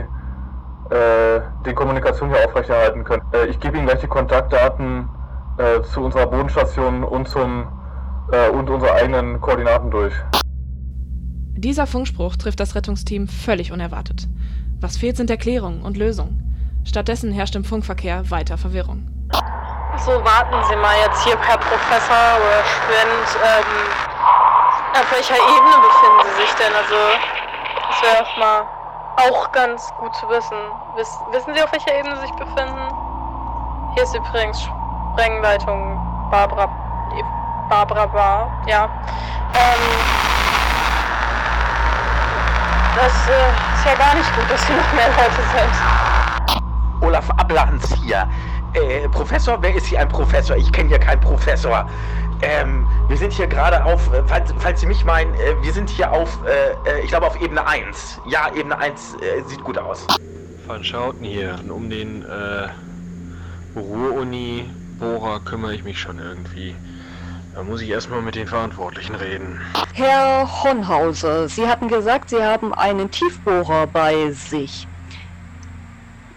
äh, 0.89 1.41
die 1.65 1.73
Kommunikation 1.73 2.29
hier 2.29 2.45
aufrechterhalten 2.45 3.03
können. 3.03 3.23
Äh, 3.31 3.47
ich 3.47 3.59
gebe 3.59 3.77
Ihnen 3.77 3.87
gleich 3.87 3.99
die 3.99 4.07
Kontaktdaten 4.07 5.09
zu 5.93 6.01
unserer 6.03 6.27
Bodenstation 6.27 7.05
und 7.05 7.29
zum 7.29 7.67
und 8.51 8.69
unsere 8.69 8.91
eigenen 8.91 9.39
Koordinaten 9.39 9.89
durch. 9.89 10.13
Dieser 11.55 11.87
Funkspruch 11.87 12.35
trifft 12.35 12.59
das 12.59 12.75
Rettungsteam 12.75 13.29
völlig 13.29 13.71
unerwartet. 13.71 14.27
Was 14.81 14.97
fehlt, 14.97 15.17
sind 15.17 15.29
Erklärungen 15.29 15.81
und 15.81 15.97
Lösungen. 15.97 16.41
Stattdessen 16.83 17.31
herrscht 17.31 17.55
im 17.55 17.63
Funkverkehr 17.63 18.29
weiter 18.29 18.57
Verwirrung. 18.57 19.07
So, 20.05 20.11
warten 20.11 20.55
Sie 20.69 20.75
mal 20.75 20.95
jetzt 21.05 21.23
hier, 21.23 21.37
Herr 21.39 21.57
Professor 21.57 22.37
oder 22.37 22.61
Student. 22.65 23.27
Ähm, 23.43 23.65
auf 24.93 25.11
welcher 25.11 25.35
Ebene 25.35 25.75
befinden 25.81 26.23
Sie 26.23 26.41
sich 26.41 26.53
denn? 26.55 26.73
Also, 26.75 26.95
das 27.89 28.01
wäre 28.01 28.23
auch 28.23 28.37
mal 28.37 28.67
auch 29.17 29.51
ganz 29.51 29.91
gut 29.99 30.13
zu 30.15 30.27
wissen. 30.29 30.57
Wiss, 30.95 31.09
wissen 31.31 31.55
Sie, 31.55 31.63
auf 31.63 31.71
welcher 31.71 31.97
Ebene 31.97 32.15
Sie 32.17 32.21
sich 32.27 32.35
befinden? 32.35 32.87
Hier 33.93 34.03
ist 34.03 34.15
übrigens 34.15 34.61
Sprengleitung 34.61 35.97
Barbara. 36.29 36.69
Barbara 37.69 38.05
Bar, 38.05 38.63
ja. 38.67 38.85
Ähm, 39.55 40.24
das 42.95 43.27
äh, 43.27 43.75
ist 43.75 43.85
ja 43.85 43.95
gar 43.95 44.15
nicht 44.15 44.35
gut, 44.35 44.49
dass 44.49 44.65
hier 44.65 44.75
noch 44.77 44.93
mehr 44.93 45.09
Leute 45.09 45.41
sind. 45.53 47.01
Olaf 47.01 47.29
Ablanz 47.31 47.93
hier. 48.01 48.27
Äh, 48.73 49.09
Professor? 49.09 49.57
Wer 49.61 49.75
ist 49.75 49.87
hier 49.87 49.99
ein 49.99 50.07
Professor? 50.07 50.55
Ich 50.55 50.71
kenne 50.71 50.89
hier 50.89 50.99
keinen 50.99 51.19
Professor. 51.19 51.89
Ähm, 52.41 52.87
wir 53.07 53.17
sind 53.17 53.33
hier 53.33 53.47
gerade 53.47 53.83
auf, 53.83 54.13
äh, 54.13 54.23
falls, 54.25 54.53
falls 54.59 54.79
Sie 54.79 54.87
mich 54.87 55.03
meinen, 55.03 55.33
äh, 55.35 55.55
wir 55.61 55.73
sind 55.73 55.89
hier 55.89 56.11
auf, 56.11 56.39
äh, 56.45 56.89
äh 56.89 57.01
ich 57.01 57.09
glaube 57.09 57.27
auf 57.27 57.39
Ebene 57.41 57.65
1. 57.67 58.21
Ja, 58.27 58.49
Ebene 58.53 58.77
1 58.77 59.15
äh, 59.15 59.41
sieht 59.47 59.63
gut 59.63 59.77
aus. 59.77 60.07
Van 60.65 60.83
Schauten 60.83 61.25
hier. 61.25 61.59
Um 61.69 61.89
den 61.89 62.23
äh, 62.23 62.69
Ruhr-Uni-Bohrer 63.77 65.41
kümmere 65.41 65.75
ich 65.75 65.83
mich 65.83 65.99
schon 65.99 66.19
irgendwie. 66.19 66.75
Da 67.55 67.63
muss 67.63 67.79
ich 67.79 67.89
erstmal 67.89 68.21
mit 68.21 68.35
den 68.35 68.47
Verantwortlichen 68.47 69.15
reden. 69.15 69.61
Herr 69.93 70.45
Honhauser, 70.61 71.47
Sie 71.47 71.65
hatten 71.65 71.87
gesagt, 71.87 72.29
Sie 72.29 72.43
haben 72.43 72.73
einen 72.73 73.09
Tiefbohrer 73.09 73.87
bei 73.87 74.29
sich. 74.31 74.85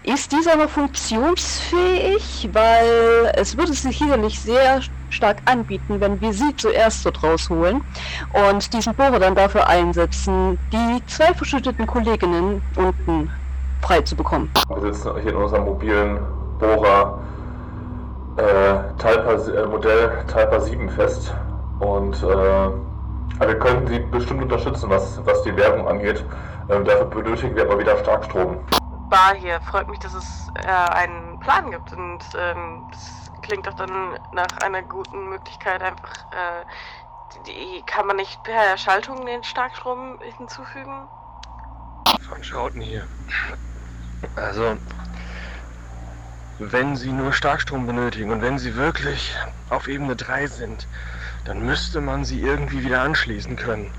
Ist 0.03 0.31
dieser 0.31 0.55
noch 0.55 0.69
funktionsfähig? 0.69 2.47
Weil 2.53 3.33
es 3.35 3.57
würde 3.57 3.73
sich 3.73 3.97
sicherlich 3.97 4.39
sehr 4.39 4.79
stark 5.09 5.41
anbieten, 5.43 5.99
wenn 5.99 6.21
wir 6.21 6.31
sie 6.31 6.55
zuerst 6.55 7.05
dort 7.05 7.21
rausholen 7.21 7.81
und 8.49 8.73
diesen 8.73 8.95
Bohrer 8.95 9.19
dann 9.19 9.35
dafür 9.35 9.67
einsetzen, 9.67 10.57
die 10.71 11.05
zwei 11.07 11.33
verschütteten 11.33 11.85
Kolleginnen 11.85 12.61
unten 12.77 13.29
frei 13.81 13.99
zu 14.01 14.15
bekommen. 14.15 14.49
Wir 14.69 14.93
sitzen 14.93 15.11
hier 15.21 15.31
in 15.31 15.37
unserem 15.37 15.65
mobilen 15.65 16.19
Bohrer 16.59 17.19
äh, 18.39 18.97
Talpa, 18.97 19.33
äh, 19.33 19.65
Modell 19.65 20.23
Talpa 20.27 20.59
7 20.59 20.89
fest 20.89 21.33
und 21.79 22.15
äh, 22.23 22.69
wir 23.47 23.59
könnten 23.59 23.87
sie 23.87 23.99
bestimmt 23.99 24.43
unterstützen, 24.43 24.89
was, 24.89 25.23
was 25.25 25.41
die 25.43 25.55
Werbung 25.55 25.87
angeht. 25.87 26.25
Ähm, 26.69 26.83
dafür 26.85 27.05
benötigen 27.05 27.55
wir 27.55 27.63
aber 27.63 27.79
wieder 27.79 27.97
Starkstrom. 27.97 28.59
Bar 29.09 29.35
hier. 29.35 29.59
Freut 29.61 29.87
mich, 29.89 29.99
dass 29.99 30.13
es 30.13 30.47
äh, 30.55 30.67
einen 30.67 31.39
Plan 31.39 31.71
gibt 31.71 31.93
und 31.93 32.19
ähm, 32.37 32.87
das 32.91 33.31
klingt 33.41 33.65
doch 33.65 33.73
dann 33.73 34.19
nach 34.33 34.61
einer 34.63 34.81
guten 34.83 35.29
Möglichkeit 35.29 35.81
einfach. 35.81 36.13
Äh, 36.31 36.65
die, 37.47 37.81
kann 37.85 38.07
man 38.07 38.17
nicht 38.17 38.43
per 38.43 38.77
Schaltung 38.77 39.25
den 39.25 39.43
Starkstrom 39.43 40.19
hinzufügen? 40.37 41.07
Von 42.27 42.43
Schauten 42.43 42.81
hier. 42.81 43.03
Also, 44.35 44.77
wenn 46.59 46.95
Sie 46.95 47.11
nur 47.11 47.33
Starkstrom 47.33 47.87
benötigen 47.87 48.31
und 48.31 48.41
wenn 48.41 48.59
Sie 48.59 48.75
wirklich 48.75 49.35
auf 49.69 49.87
Ebene 49.87 50.15
3 50.15 50.47
sind, 50.47 50.87
dann 51.45 51.65
müsste 51.65 52.01
man 52.01 52.25
sie 52.25 52.41
irgendwie 52.41 52.83
wieder 52.83 53.01
anschließen 53.01 53.55
können. 53.55 53.89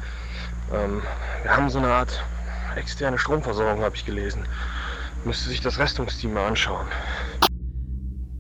Ähm, 0.73 1.03
wir 1.43 1.57
haben 1.57 1.71
so 1.71 1.79
eine 1.79 1.89
Art 1.89 2.23
externe 2.77 3.19
Stromversorgung, 3.19 3.83
habe 3.83 3.97
ich 3.97 4.05
gelesen. 4.05 4.45
Müsste 5.25 5.49
sich 5.49 5.61
das 5.61 5.79
Restungsteam 5.79 6.35
mal 6.35 6.47
anschauen. 6.47 6.87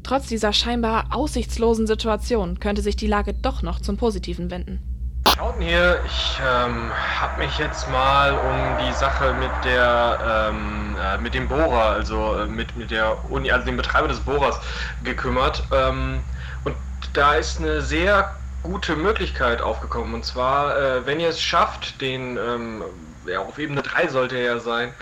Trotz 0.02 0.28
dieser 0.28 0.52
scheinbar 0.52 1.14
aussichtslosen 1.14 1.86
Situation 1.86 2.58
könnte 2.58 2.82
sich 2.82 2.96
die 2.96 3.06
Lage 3.06 3.34
doch 3.34 3.62
noch 3.62 3.80
zum 3.80 3.96
Positiven 3.96 4.50
wenden. 4.50 4.89
Schauten 5.36 5.62
hier, 5.62 6.00
ich 6.04 6.40
ähm, 6.44 6.92
habe 7.20 7.38
mich 7.38 7.58
jetzt 7.58 7.88
mal 7.88 8.32
um 8.36 8.76
die 8.78 8.92
Sache 8.92 9.32
mit 9.34 9.50
der 9.64 10.50
ähm, 10.50 10.96
äh, 11.00 11.18
mit 11.18 11.34
dem 11.34 11.48
Bohrer, 11.48 11.90
also 11.90 12.36
äh, 12.36 12.46
mit, 12.46 12.76
mit 12.76 12.90
der 12.90 13.16
Uni, 13.30 13.50
also 13.50 13.64
dem 13.64 13.76
Betreiber 13.76 14.08
des 14.08 14.20
Bohrers 14.20 14.60
gekümmert. 15.04 15.62
Ähm, 15.72 16.20
und 16.64 16.76
da 17.12 17.34
ist 17.34 17.60
eine 17.60 17.80
sehr 17.80 18.34
gute 18.62 18.96
Möglichkeit 18.96 19.62
aufgekommen. 19.62 20.14
Und 20.14 20.24
zwar, 20.24 20.76
äh, 20.76 21.06
wenn 21.06 21.20
ihr 21.20 21.28
es 21.28 21.40
schafft, 21.40 22.00
den, 22.00 22.36
ähm, 22.36 22.84
ja, 23.26 23.40
auf 23.40 23.58
Ebene 23.58 23.82
3 23.82 24.08
sollte 24.08 24.36
er 24.36 24.54
ja 24.54 24.58
sein, 24.60 24.92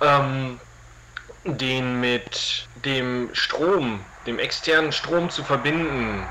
ähm, 0.00 0.60
den 1.44 2.00
mit 2.00 2.68
dem 2.74 3.30
Strom, 3.32 4.04
dem 4.26 4.38
externen 4.38 4.92
Strom 4.92 5.30
zu 5.30 5.44
verbinden. 5.44 6.30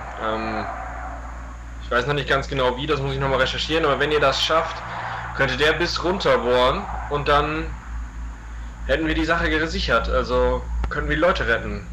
Ich 1.85 1.91
weiß 1.91 2.07
noch 2.07 2.15
nicht 2.15 2.27
ganz 2.27 2.47
genau 2.47 2.75
wie, 2.77 2.87
das 2.87 2.99
muss 2.99 3.13
ich 3.13 3.19
nochmal 3.19 3.41
recherchieren, 3.41 3.85
aber 3.85 3.99
wenn 3.99 4.11
ihr 4.11 4.19
das 4.19 4.41
schafft, 4.41 4.75
könnte 5.37 5.55
der 5.55 5.73
bis 5.73 6.03
runter 6.03 6.39
bohren 6.39 6.83
und 7.11 7.27
dann 7.27 7.67
hätten 8.87 9.05
wir 9.05 9.13
die 9.13 9.23
Sache 9.23 9.51
gesichert. 9.51 10.09
Also 10.09 10.63
können 10.89 11.09
wir 11.09 11.15
Leute 11.15 11.47
retten. 11.47 11.85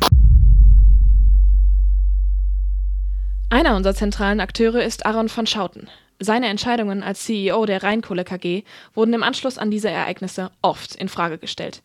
Einer 3.51 3.77
unserer 3.77 3.95
zentralen 3.95 4.41
Akteure 4.41 4.83
ist 4.83 5.05
Aaron 5.05 5.29
von 5.29 5.47
Schauten. 5.47 5.91
Seine 6.19 6.49
Entscheidungen 6.49 7.03
als 7.03 7.25
CEO 7.25 7.67
der 7.67 7.83
Rheinkohle 7.83 8.25
KG 8.25 8.63
wurden 8.95 9.13
im 9.13 9.23
Anschluss 9.23 9.59
an 9.59 9.71
diese 9.71 9.91
Ereignisse 9.91 10.53
oft 10.63 10.95
in 10.95 11.11
Frage 11.11 11.37
gestellt. 11.37 11.83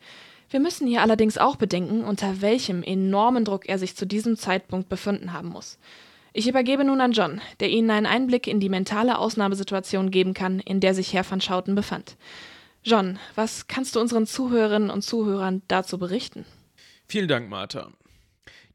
Wir 0.48 0.60
müssen 0.60 0.86
hier 0.86 1.02
allerdings 1.02 1.36
auch 1.36 1.56
bedenken, 1.56 2.04
unter 2.04 2.40
welchem 2.40 2.82
enormen 2.82 3.44
Druck 3.44 3.68
er 3.68 3.78
sich 3.78 3.96
zu 3.96 4.06
diesem 4.06 4.38
Zeitpunkt 4.38 4.88
befunden 4.88 5.34
haben 5.34 5.50
muss. 5.50 5.78
Ich 6.38 6.46
übergebe 6.46 6.84
nun 6.84 7.00
an 7.00 7.10
John, 7.10 7.40
der 7.58 7.68
Ihnen 7.68 7.90
einen 7.90 8.06
Einblick 8.06 8.46
in 8.46 8.60
die 8.60 8.68
mentale 8.68 9.18
Ausnahmesituation 9.18 10.12
geben 10.12 10.34
kann, 10.34 10.60
in 10.60 10.78
der 10.78 10.94
sich 10.94 11.12
Herr 11.12 11.28
van 11.28 11.40
Schouten 11.40 11.74
befand. 11.74 12.16
John, 12.84 13.18
was 13.34 13.66
kannst 13.66 13.96
du 13.96 14.00
unseren 14.00 14.24
Zuhörerinnen 14.24 14.88
und 14.88 15.02
Zuhörern 15.02 15.62
dazu 15.66 15.98
berichten? 15.98 16.44
Vielen 17.08 17.26
Dank, 17.26 17.50
Martha. 17.50 17.88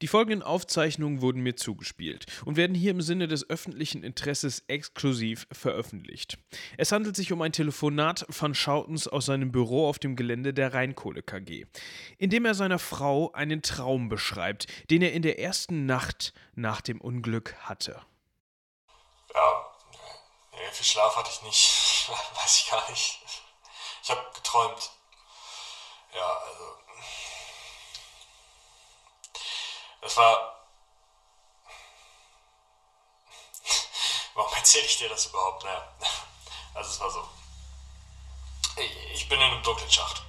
Die 0.03 0.09
folgenden 0.09 0.43
Aufzeichnungen 0.43 1.21
wurden 1.21 1.43
mir 1.43 1.55
zugespielt 1.55 2.25
und 2.43 2.57
werden 2.57 2.75
hier 2.75 2.91
im 2.91 3.01
Sinne 3.01 3.29
des 3.29 3.49
öffentlichen 3.49 4.03
Interesses 4.03 4.65
exklusiv 4.67 5.47
veröffentlicht. 5.49 6.37
Es 6.77 6.91
handelt 6.91 7.15
sich 7.15 7.31
um 7.31 7.41
ein 7.41 7.53
Telefonat 7.53 8.25
von 8.29 8.53
Schautens 8.53 9.07
aus 9.07 9.27
seinem 9.27 9.53
Büro 9.53 9.87
auf 9.87 9.99
dem 9.99 10.17
Gelände 10.17 10.53
der 10.53 10.73
Rheinkohle 10.73 11.23
KG, 11.23 11.67
in 12.17 12.29
dem 12.29 12.43
er 12.43 12.53
seiner 12.53 12.79
Frau 12.79 13.31
einen 13.31 13.61
Traum 13.61 14.09
beschreibt, 14.09 14.67
den 14.89 15.01
er 15.01 15.13
in 15.13 15.21
der 15.21 15.39
ersten 15.39 15.85
Nacht 15.85 16.33
nach 16.53 16.81
dem 16.81 16.99
Unglück 16.99 17.55
hatte. 17.61 18.01
Ja, 19.33 19.71
viel 20.73 20.85
Schlaf 20.85 21.15
hatte 21.15 21.29
ich 21.31 21.41
nicht, 21.43 22.09
weiß 22.09 22.61
ich 22.61 22.69
gar 22.69 22.89
nicht. 22.89 23.21
Ich 24.03 24.09
habe 24.09 24.19
geträumt. 24.35 24.91
Ja, 26.13 26.41
also 26.45 26.82
Das 30.03 30.17
war. 30.17 30.53
Warum 34.35 34.53
erzähle 34.53 34.85
ich 34.85 34.97
dir 34.97 35.07
das 35.09 35.27
überhaupt? 35.27 35.63
Naja, 35.63 35.87
also 36.73 36.89
es 36.89 36.99
war 36.99 37.09
so. 37.09 37.27
Ich 39.13 39.29
bin 39.29 39.39
in 39.39 39.51
einem 39.51 39.63
dunklen 39.63 39.89
Schacht. 39.89 40.23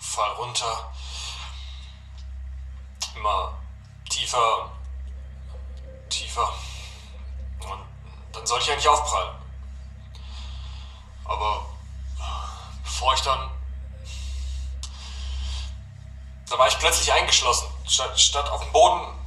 Fall 0.00 0.32
runter. 0.32 0.92
Immer 3.14 3.58
tiefer. 4.10 4.70
Tiefer. 6.10 6.52
Und 7.60 7.86
dann 8.32 8.46
sollte 8.46 8.64
ich 8.64 8.72
eigentlich 8.72 8.88
aufprallen. 8.88 9.36
Aber 11.24 11.66
bevor 12.82 13.14
ich 13.14 13.20
dann 13.22 13.50
da 16.50 16.58
war 16.58 16.66
ich 16.66 16.78
plötzlich 16.80 17.12
eingeschlossen, 17.12 17.69
statt, 17.90 18.18
statt 18.18 18.48
auf 18.48 18.62
dem 18.62 18.72
Boden 18.72 19.18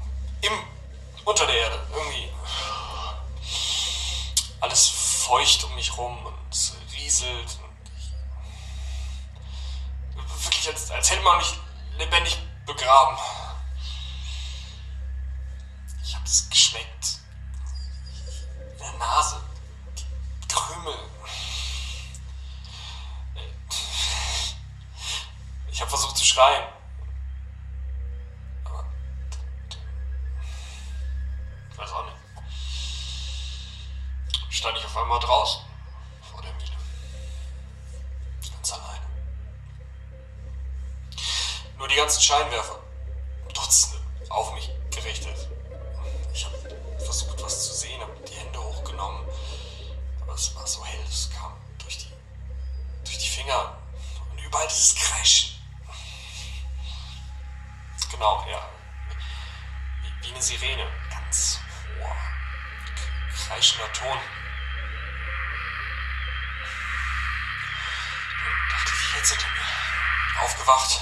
im, 0.41 0.51
unter 1.25 1.45
der 1.45 1.55
Erde. 1.55 1.87
Irgendwie 1.93 2.29
alles 4.61 4.87
feucht 4.87 5.63
um 5.65 5.75
mich 5.75 5.95
rum 5.97 6.25
und 6.25 6.35
es 6.49 6.73
rieselt. 6.93 7.59
Und 10.15 10.45
wirklich, 10.45 10.67
als, 10.69 10.89
als 10.91 11.11
hätte 11.11 11.21
man 11.21 11.37
mich 11.37 11.53
lebendig 11.97 12.37
begraben. 12.65 13.17
Ich 16.03 16.15
habe 16.15 16.25
es 16.25 16.49
geschmeckt. 16.49 17.19
In 18.71 18.77
der 18.77 18.93
Nase. 18.93 19.41
Die 20.43 20.47
Krümel. 20.47 20.97
Ich 25.71 25.81
habe 25.81 25.89
versucht 25.89 26.17
zu 26.17 26.23
schreien. 26.23 26.63
Jetzt 69.15 69.31
hinter 69.31 69.47
mir. 69.47 70.43
Aufgewacht. 70.43 71.01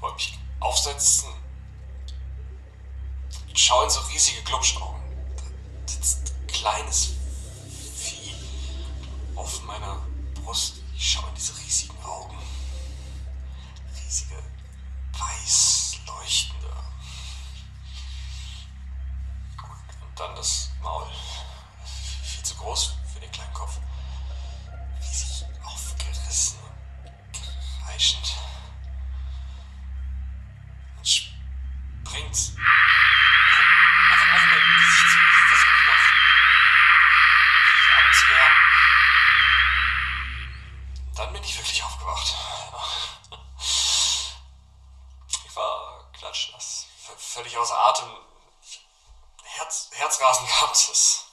Wollte 0.00 0.16
mich 0.16 0.38
aufsetzen. 0.60 1.28
Ich 3.52 3.62
schaue 3.64 3.84
in 3.84 3.90
so 3.90 4.00
riesige 4.00 4.42
Glubschaugen. 4.42 5.00
Da 5.36 5.92
sitzt 5.92 6.32
ein 6.32 6.46
kleines 6.46 7.14
Vieh 7.96 8.34
auf 9.34 9.62
meiner 9.64 10.06
Brust. 10.34 10.76
Ich 10.94 11.12
schaue 11.12 11.28
in 11.30 11.34
diese 11.34 11.56
riesigen 11.58 12.00
Augen. 12.04 12.38
Riesige, 14.04 14.42
weiß 15.12 15.96
leuchtende. 16.06 16.68
Und 20.00 20.20
dann 20.20 20.36
das 20.36 20.70
Maul. 20.82 21.08
Viel 22.22 22.44
zu 22.44 22.54
groß 22.56 22.97
Dann 41.14 41.32
bin 41.32 41.42
ich 41.42 41.56
wirklich 41.56 41.82
aufgewacht. 41.82 42.34
Ich 45.46 45.56
war 45.56 46.10
klatschnass. 46.12 46.86
Völlig 47.16 47.56
außer 47.56 47.76
Atem. 47.76 48.16
Herz, 49.42 49.90
Herzrasen 49.92 50.46
gehabt. 50.46 50.88
Das 50.88 51.26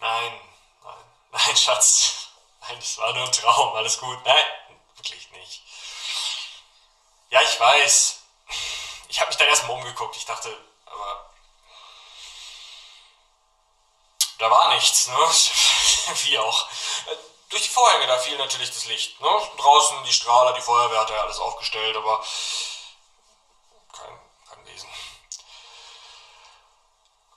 nein, 0.00 0.40
nein, 0.84 1.04
nein, 1.32 1.56
Schatz. 1.56 2.28
Nein, 2.60 2.78
das 2.78 2.98
war 2.98 3.12
nur 3.14 3.24
ein 3.24 3.32
Traum. 3.32 3.74
Alles 3.74 3.98
gut. 3.98 4.24
Nein, 4.24 4.44
wirklich 4.96 5.30
nicht. 5.30 5.62
Ja, 7.30 7.40
ich 7.42 7.58
weiß. 7.58 8.22
Ich 9.08 9.20
habe 9.20 9.28
mich 9.28 9.38
dann 9.38 9.48
erstmal 9.48 9.76
umgeguckt. 9.76 10.16
Ich 10.16 10.26
dachte, 10.26 10.54
da 14.38 14.50
war 14.50 14.74
nichts, 14.74 15.08
ne? 15.08 15.16
Wie 16.24 16.38
auch. 16.38 16.68
Durch 17.50 17.62
die 17.62 17.68
Vorhänge, 17.68 18.06
da 18.06 18.18
fiel 18.18 18.36
natürlich 18.38 18.70
das 18.70 18.86
Licht, 18.86 19.20
ne? 19.20 19.50
Draußen 19.56 20.04
die 20.04 20.12
Strahler, 20.12 20.52
die 20.52 20.60
Feuerwehr 20.60 21.00
hat 21.00 21.10
ja 21.10 21.22
alles 21.22 21.38
aufgestellt, 21.38 21.96
aber 21.96 22.24
kein, 23.92 24.20
kein 24.48 24.66
Wesen. 24.66 24.88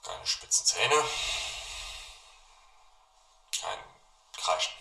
Keine 0.02 0.26
spitzen 0.26 0.66
Zähne. 0.66 1.04
Kein 3.60 3.78
Kreischen. 4.36 4.72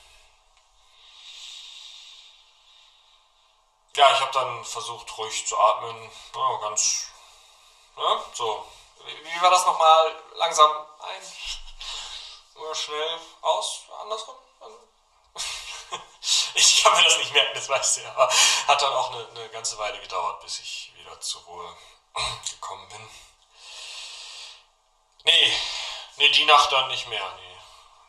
Ja, 3.95 4.13
ich 4.13 4.19
habe 4.21 4.31
dann 4.31 4.63
versucht, 4.63 5.17
ruhig 5.17 5.45
zu 5.47 5.59
atmen. 5.59 6.11
Ja, 6.33 6.57
ganz. 6.61 7.07
Ja, 7.97 8.25
so. 8.33 8.65
Wie 9.05 9.41
war 9.41 9.49
das 9.49 9.65
nochmal? 9.65 10.23
Langsam 10.35 10.71
ein. 10.99 11.21
Schnell 12.73 13.19
aus. 13.41 13.83
Andersrum. 14.01 14.35
Ich 16.53 16.83
kann 16.83 16.93
mir 16.93 17.03
das 17.03 17.17
nicht 17.17 17.33
merken, 17.33 17.51
das 17.55 17.67
weißt 17.67 17.97
du 17.97 18.01
ja. 18.01 18.11
Aber 18.11 18.29
hat 18.67 18.81
dann 18.81 18.93
auch 18.93 19.11
eine, 19.11 19.27
eine 19.29 19.49
ganze 19.49 19.77
Weile 19.77 19.99
gedauert, 19.99 20.41
bis 20.41 20.59
ich 20.59 20.91
wieder 20.95 21.19
zur 21.19 21.41
Ruhe 21.43 21.75
gekommen 22.51 22.87
bin. 22.89 23.09
Nee, 25.23 25.53
nee, 26.17 26.29
die 26.29 26.45
Nacht 26.45 26.71
dann 26.71 26.89
nicht 26.89 27.07
mehr. 27.07 27.23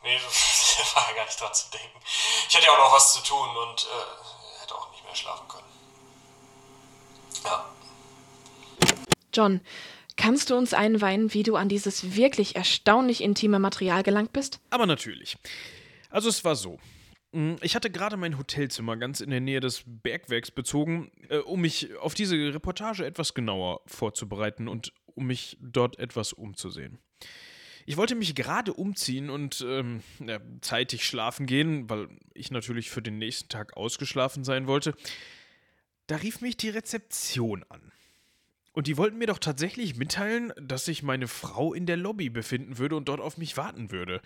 Nee, 0.03 0.17
nee, 0.17 0.21
da 0.77 0.95
war 0.95 1.09
ja 1.09 1.15
gar 1.15 1.25
nicht 1.25 1.39
dran 1.39 1.53
zu 1.53 1.69
denken. 1.71 1.99
Ich 2.47 2.55
hatte 2.55 2.65
ja 2.65 2.73
auch 2.73 2.77
noch 2.77 2.93
was 2.93 3.13
zu 3.13 3.21
tun 3.21 3.57
und 3.57 3.87
äh, 3.87 4.61
hätte 4.61 4.75
auch 4.75 4.89
nicht 4.91 5.03
mehr 5.03 5.15
schlafen 5.15 5.47
können. 5.47 5.63
Ja. 7.43 7.65
John, 9.33 9.65
kannst 10.15 10.49
du 10.49 10.55
uns 10.55 10.73
einweihen, 10.73 11.33
wie 11.33 11.43
du 11.43 11.55
an 11.55 11.69
dieses 11.69 12.15
wirklich 12.15 12.55
erstaunlich 12.55 13.21
intime 13.21 13.59
Material 13.59 14.03
gelangt 14.03 14.33
bist? 14.33 14.59
Aber 14.69 14.85
natürlich. 14.85 15.37
Also 16.09 16.29
es 16.29 16.43
war 16.45 16.55
so. 16.55 16.79
Mm, 17.31 17.55
Ich 17.61 17.75
hatte 17.75 17.89
gerade 17.89 18.17
mein 18.17 18.37
Hotelzimmer 18.37 18.97
ganz 18.97 19.19
in 19.21 19.29
der 19.29 19.41
Nähe 19.41 19.59
des 19.59 19.83
Bergwerks 19.85 20.51
bezogen, 20.51 21.11
äh, 21.29 21.37
um 21.37 21.61
mich 21.61 21.95
auf 21.97 22.13
diese 22.13 22.35
Reportage 22.35 23.05
etwas 23.05 23.33
genauer 23.33 23.81
vorzubereiten 23.85 24.67
und 24.67 24.93
um 25.15 25.27
mich 25.27 25.57
dort 25.61 25.99
etwas 25.99 26.33
umzusehen. 26.33 26.99
Ich 27.85 27.97
wollte 27.97 28.15
mich 28.15 28.33
gerade 28.33 28.73
umziehen 28.73 29.29
und 29.29 29.63
ähm, 29.67 30.03
ja, 30.25 30.39
zeitig 30.61 31.05
schlafen 31.05 31.45
gehen, 31.45 31.89
weil 31.89 32.07
ich 32.33 32.49
natürlich 32.49 32.89
für 32.89 33.01
den 33.01 33.17
nächsten 33.17 33.49
Tag 33.49 33.75
ausgeschlafen 33.75 34.43
sein 34.45 34.67
wollte. 34.67 34.95
Da 36.07 36.15
rief 36.17 36.39
mich 36.41 36.55
die 36.55 36.69
Rezeption 36.69 37.65
an. 37.69 37.91
Und 38.73 38.87
die 38.87 38.97
wollten 38.97 39.19
mir 39.19 39.27
doch 39.27 39.39
tatsächlich 39.39 39.95
mitteilen, 39.95 40.51
dass 40.59 40.85
sich 40.85 41.03
meine 41.03 41.27
Frau 41.27 41.73
in 41.73 41.85
der 41.85 41.97
Lobby 41.97 42.29
befinden 42.29 42.79
würde 42.79 42.95
und 42.95 43.07
dort 43.07 43.21
auf 43.21 43.37
mich 43.37 43.55
warten 43.55 43.91
würde. 43.91 44.19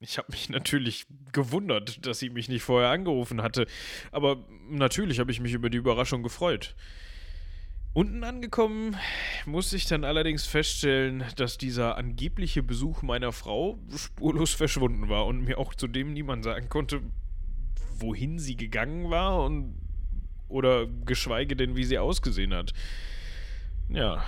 Ich 0.00 0.18
habe 0.18 0.32
mich 0.32 0.48
natürlich 0.50 1.06
gewundert, 1.32 2.04
dass 2.04 2.18
sie 2.18 2.30
mich 2.30 2.48
nicht 2.48 2.62
vorher 2.62 2.90
angerufen 2.90 3.42
hatte, 3.42 3.66
aber 4.12 4.44
natürlich 4.68 5.20
habe 5.20 5.30
ich 5.30 5.40
mich 5.40 5.54
über 5.54 5.70
die 5.70 5.78
Überraschung 5.78 6.22
gefreut. 6.22 6.74
Unten 7.92 8.24
angekommen 8.24 8.96
musste 9.46 9.76
ich 9.76 9.86
dann 9.86 10.02
allerdings 10.02 10.46
feststellen, 10.46 11.22
dass 11.36 11.58
dieser 11.58 11.96
angebliche 11.96 12.64
Besuch 12.64 13.02
meiner 13.02 13.30
Frau 13.30 13.78
spurlos 13.94 14.52
verschwunden 14.52 15.08
war 15.08 15.26
und 15.26 15.44
mir 15.44 15.58
auch 15.58 15.76
zudem 15.76 16.12
niemand 16.12 16.42
sagen 16.42 16.68
konnte, 16.68 17.02
wohin 18.00 18.40
sie 18.40 18.56
gegangen 18.56 19.10
war 19.10 19.44
und 19.44 19.76
oder 20.48 20.88
geschweige 20.88 21.54
denn, 21.54 21.76
wie 21.76 21.84
sie 21.84 21.98
ausgesehen 21.98 22.52
hat. 22.52 22.72
Ja, 23.88 24.24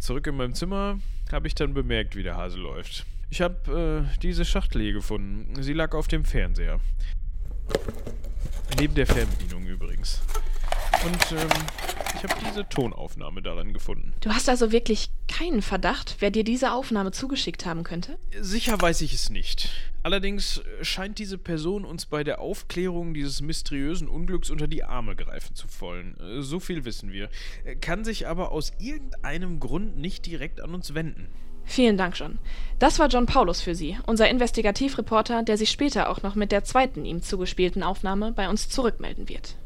zurück 0.00 0.26
in 0.26 0.36
meinem 0.36 0.54
Zimmer 0.54 0.98
habe 1.32 1.46
ich 1.46 1.54
dann 1.54 1.74
bemerkt, 1.74 2.16
wie 2.16 2.22
der 2.22 2.36
Hase 2.36 2.58
läuft. 2.58 3.06
Ich 3.30 3.40
habe 3.40 4.06
äh, 4.14 4.18
diese 4.20 4.44
Schachtel 4.44 4.82
hier 4.82 4.92
gefunden. 4.92 5.62
Sie 5.62 5.72
lag 5.72 5.94
auf 5.94 6.06
dem 6.06 6.24
Fernseher. 6.24 6.80
Neben 8.78 8.94
der 8.94 9.06
Fernbedienung 9.06 9.66
übrigens. 9.66 10.22
Und 11.04 11.32
ähm, 11.32 11.48
ich 12.16 12.24
habe 12.24 12.34
diese 12.48 12.68
Tonaufnahme 12.68 13.42
daran 13.42 13.72
gefunden. 13.72 14.14
Du 14.20 14.30
hast 14.30 14.48
also 14.48 14.72
wirklich 14.72 15.10
keinen 15.28 15.60
Verdacht, 15.62 16.16
wer 16.20 16.30
dir 16.30 16.44
diese 16.44 16.72
Aufnahme 16.72 17.12
zugeschickt 17.12 17.66
haben 17.66 17.84
könnte? 17.84 18.18
Sicher 18.40 18.80
weiß 18.80 19.02
ich 19.02 19.12
es 19.12 19.28
nicht. 19.28 19.70
Allerdings 20.02 20.62
scheint 20.82 21.18
diese 21.18 21.36
Person 21.36 21.84
uns 21.84 22.06
bei 22.06 22.24
der 22.24 22.40
Aufklärung 22.40 23.12
dieses 23.12 23.42
mysteriösen 23.42 24.08
Unglücks 24.08 24.50
unter 24.50 24.68
die 24.68 24.84
Arme 24.84 25.16
greifen 25.16 25.54
zu 25.54 25.66
wollen. 25.80 26.16
Äh, 26.20 26.42
So 26.42 26.60
viel 26.60 26.84
wissen 26.84 27.12
wir. 27.12 27.28
Äh, 27.64 27.76
Kann 27.76 28.04
sich 28.04 28.26
aber 28.28 28.52
aus 28.52 28.72
irgendeinem 28.78 29.60
Grund 29.60 29.98
nicht 29.98 30.24
direkt 30.26 30.60
an 30.60 30.74
uns 30.74 30.94
wenden. 30.94 31.28
Vielen 31.64 31.96
Dank, 31.96 32.16
John. 32.16 32.38
Das 32.78 33.00
war 33.00 33.08
John 33.08 33.26
Paulus 33.26 33.60
für 33.60 33.74
Sie, 33.74 33.98
unser 34.06 34.30
Investigativreporter, 34.30 35.42
der 35.42 35.58
sich 35.58 35.70
später 35.70 36.08
auch 36.08 36.22
noch 36.22 36.36
mit 36.36 36.52
der 36.52 36.62
zweiten 36.62 37.04
ihm 37.04 37.22
zugespielten 37.22 37.82
Aufnahme 37.82 38.30
bei 38.32 38.48
uns 38.48 38.68
zurückmelden 38.68 39.28
wird. 39.28 39.56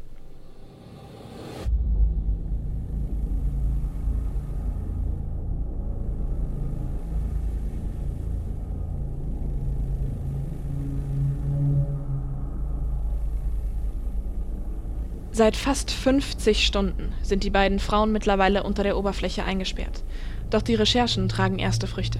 Seit 15.41 15.57
fast 15.57 15.89
50 15.89 16.67
Stunden 16.67 17.15
sind 17.23 17.43
die 17.43 17.49
beiden 17.49 17.79
Frauen 17.79 18.11
mittlerweile 18.11 18.61
unter 18.61 18.83
der 18.83 18.95
Oberfläche 18.95 19.43
eingesperrt. 19.43 20.03
Doch 20.51 20.61
die 20.61 20.75
Recherchen 20.75 21.29
tragen 21.29 21.57
erste 21.57 21.87
Früchte. 21.87 22.19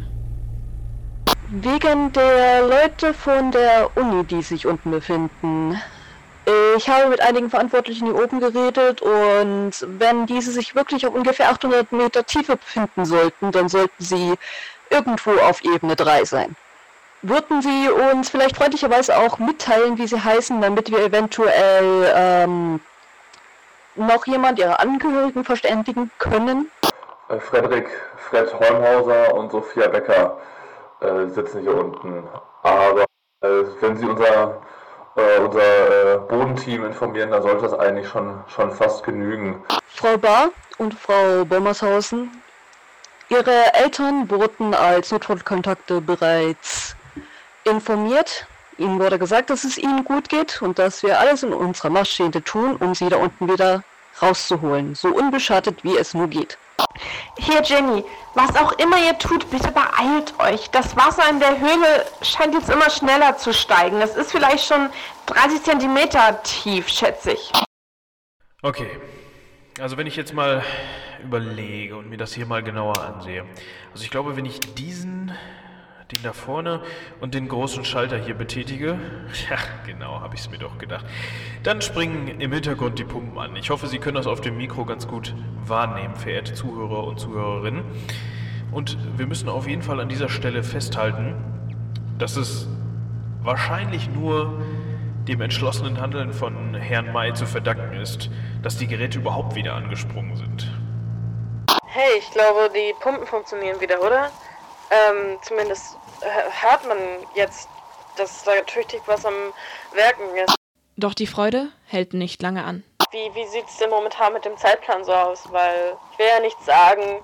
Wegen 1.51 2.11
der 2.13 2.67
Leute 2.67 3.13
von 3.13 3.51
der 3.51 3.91
Uni, 3.95 4.23
die 4.23 4.41
sich 4.41 4.65
unten 4.65 4.89
befinden. 4.89 5.79
Ich 6.75 6.89
habe 6.89 7.09
mit 7.09 7.21
einigen 7.21 7.51
Verantwortlichen 7.51 8.07
hier 8.07 8.15
oben 8.15 8.39
geredet 8.39 9.03
und 9.03 9.73
wenn 9.99 10.25
diese 10.25 10.51
sich 10.51 10.73
wirklich 10.73 11.05
auf 11.05 11.13
ungefähr 11.13 11.51
800 11.51 11.91
Meter 11.91 12.25
Tiefe 12.25 12.55
befinden 12.57 13.05
sollten, 13.05 13.51
dann 13.51 13.69
sollten 13.69 14.03
sie 14.03 14.33
irgendwo 14.89 15.33
auf 15.47 15.63
Ebene 15.63 15.95
3 15.95 16.25
sein. 16.25 16.55
würden 17.21 17.61
Sie 17.61 17.87
uns 17.87 18.31
vielleicht 18.31 18.57
freundlicherweise 18.57 19.15
auch 19.15 19.37
mitteilen, 19.37 19.99
wie 19.99 20.07
Sie 20.07 20.19
heißen, 20.19 20.59
damit 20.59 20.89
wir 20.89 21.05
eventuell 21.05 22.11
ähm, 22.15 22.79
noch 24.05 24.25
jemand 24.25 24.59
Ihrer 24.59 24.79
Angehörigen 24.79 25.43
verständigen 25.43 26.11
können? 26.17 26.69
Äh, 27.29 27.39
Frederik, 27.39 27.89
Fred 28.29 28.53
Holmhauser 28.53 29.33
und 29.33 29.51
Sophia 29.51 29.87
Becker 29.87 30.37
äh, 31.01 31.27
sitzen 31.27 31.61
hier 31.61 31.75
unten. 31.75 32.23
Aber 32.63 33.05
äh, 33.41 33.47
wenn 33.79 33.97
Sie 33.97 34.05
unser, 34.05 34.61
äh, 35.15 35.39
unser 35.39 36.13
äh, 36.15 36.17
Bodenteam 36.27 36.85
informieren, 36.85 37.31
dann 37.31 37.41
sollte 37.41 37.63
das 37.63 37.73
eigentlich 37.73 38.07
schon, 38.07 38.43
schon 38.47 38.71
fast 38.71 39.03
genügen. 39.03 39.63
Frau 39.87 40.17
Bar 40.17 40.49
und 40.77 40.93
Frau 40.93 41.45
Bommershausen, 41.45 42.41
Ihre 43.29 43.73
Eltern 43.73 44.29
wurden 44.29 44.73
als 44.73 45.11
Notfallkontakte 45.11 46.01
bereits 46.01 46.97
informiert. 47.63 48.45
Ihnen 48.77 48.99
wurde 48.99 49.17
gesagt, 49.17 49.49
dass 49.49 49.63
es 49.63 49.77
Ihnen 49.77 50.03
gut 50.03 50.27
geht 50.27 50.61
und 50.61 50.79
dass 50.79 51.01
wir 51.01 51.19
alles 51.19 51.43
in 51.43 51.53
unserer 51.53 51.89
Macht 51.89 52.07
Stehende 52.07 52.43
tun, 52.43 52.75
um 52.77 52.93
Sie 52.93 53.07
da 53.07 53.17
unten 53.17 53.47
wieder 53.47 53.83
rauszuholen, 54.21 54.95
so 54.95 55.09
unbeschadet 55.09 55.83
wie 55.83 55.97
es 55.97 56.13
nur 56.13 56.27
geht. 56.27 56.57
Hier, 57.37 57.61
Jenny, 57.63 58.03
was 58.33 58.55
auch 58.55 58.73
immer 58.73 58.97
ihr 58.97 59.17
tut, 59.17 59.49
bitte 59.49 59.71
beeilt 59.71 60.33
euch. 60.39 60.69
Das 60.71 60.95
Wasser 60.95 61.29
in 61.29 61.39
der 61.39 61.59
Höhle 61.59 62.05
scheint 62.21 62.53
jetzt 62.53 62.69
immer 62.69 62.89
schneller 62.89 63.37
zu 63.37 63.53
steigen. 63.53 63.99
Das 63.99 64.15
ist 64.15 64.31
vielleicht 64.31 64.65
schon 64.65 64.89
30 65.27 65.63
Zentimeter 65.63 66.41
tief, 66.43 66.89
schätze 66.89 67.31
ich. 67.31 67.51
Okay. 68.61 68.89
Also 69.79 69.97
wenn 69.97 70.07
ich 70.07 70.15
jetzt 70.15 70.33
mal 70.33 70.63
überlege 71.23 71.95
und 71.95 72.09
mir 72.09 72.17
das 72.17 72.33
hier 72.33 72.45
mal 72.45 72.61
genauer 72.63 72.99
ansehe. 72.99 73.45
Also 73.91 74.03
ich 74.03 74.11
glaube, 74.11 74.35
wenn 74.35 74.45
ich 74.45 74.59
diesen, 74.75 75.31
den 76.11 76.23
da 76.23 76.33
vorne 76.33 76.81
und 77.19 77.33
den 77.33 77.47
großen 77.47 77.85
Schalter 77.85 78.17
hier 78.17 78.35
betätige, 78.35 78.99
ja 79.49 79.57
genau, 79.85 80.19
habe 80.19 80.35
ich 80.35 80.41
es 80.41 80.49
mir 80.49 80.57
doch 80.57 80.77
gedacht, 80.77 81.05
dann 81.63 81.81
springen 81.81 82.39
im 82.39 82.51
Hintergrund 82.51 82.99
die 82.99 83.03
Pumpen 83.03 83.37
an. 83.37 83.55
Ich 83.55 83.69
hoffe, 83.69 83.87
Sie 83.87 83.99
können 83.99 84.15
das 84.15 84.27
auf 84.27 84.41
dem 84.41 84.57
Mikro 84.57 84.85
ganz 84.85 85.07
gut 85.07 85.33
wahrnehmen, 85.65 86.15
verehrte 86.15 86.53
Zuhörer 86.53 87.05
und 87.05 87.19
Zuhörerinnen. 87.19 87.83
Und 88.71 88.97
wir 89.17 89.27
müssen 89.27 89.49
auf 89.49 89.67
jeden 89.67 89.81
Fall 89.81 89.99
an 89.99 90.09
dieser 90.09 90.29
Stelle 90.29 90.63
festhalten, 90.63 91.35
dass 92.17 92.37
es 92.37 92.67
wahrscheinlich 93.41 94.09
nur 94.09 94.61
dem 95.27 95.41
entschlossenen 95.41 95.99
Handeln 95.99 96.33
von 96.33 96.73
Herrn 96.73 97.11
May 97.11 97.33
zu 97.33 97.45
verdanken 97.45 97.93
ist, 97.99 98.29
dass 98.63 98.77
die 98.77 98.87
Geräte 98.87 99.19
überhaupt 99.19 99.55
wieder 99.55 99.73
angesprungen 99.73 100.35
sind. 100.35 100.71
Hey, 101.85 102.19
ich 102.19 102.31
glaube, 102.31 102.69
die 102.73 102.93
Pumpen 103.01 103.27
funktionieren 103.27 103.79
wieder, 103.81 104.01
oder? 104.01 104.31
Ähm, 104.89 105.37
zumindest 105.41 105.97
hört 106.21 106.87
man 106.87 106.97
jetzt, 107.35 107.67
dass 108.17 108.43
da 108.43 108.61
tüchtig 108.61 109.01
was 109.05 109.25
am 109.25 109.53
Werken 109.93 110.35
ist. 110.35 110.55
Doch 110.97 111.13
die 111.13 111.27
Freude 111.27 111.71
hält 111.87 112.13
nicht 112.13 112.41
lange 112.41 112.63
an. 112.63 112.83
Wie, 113.11 113.33
wie 113.33 113.47
sieht 113.47 113.67
es 113.67 113.77
denn 113.77 113.89
momentan 113.89 114.33
mit 114.33 114.45
dem 114.45 114.57
Zeitplan 114.57 115.03
so 115.03 115.13
aus? 115.13 115.51
Weil 115.51 115.97
ich 116.11 116.19
will 116.19 116.27
ja 116.27 116.39
nichts 116.39 116.65
sagen, 116.65 117.23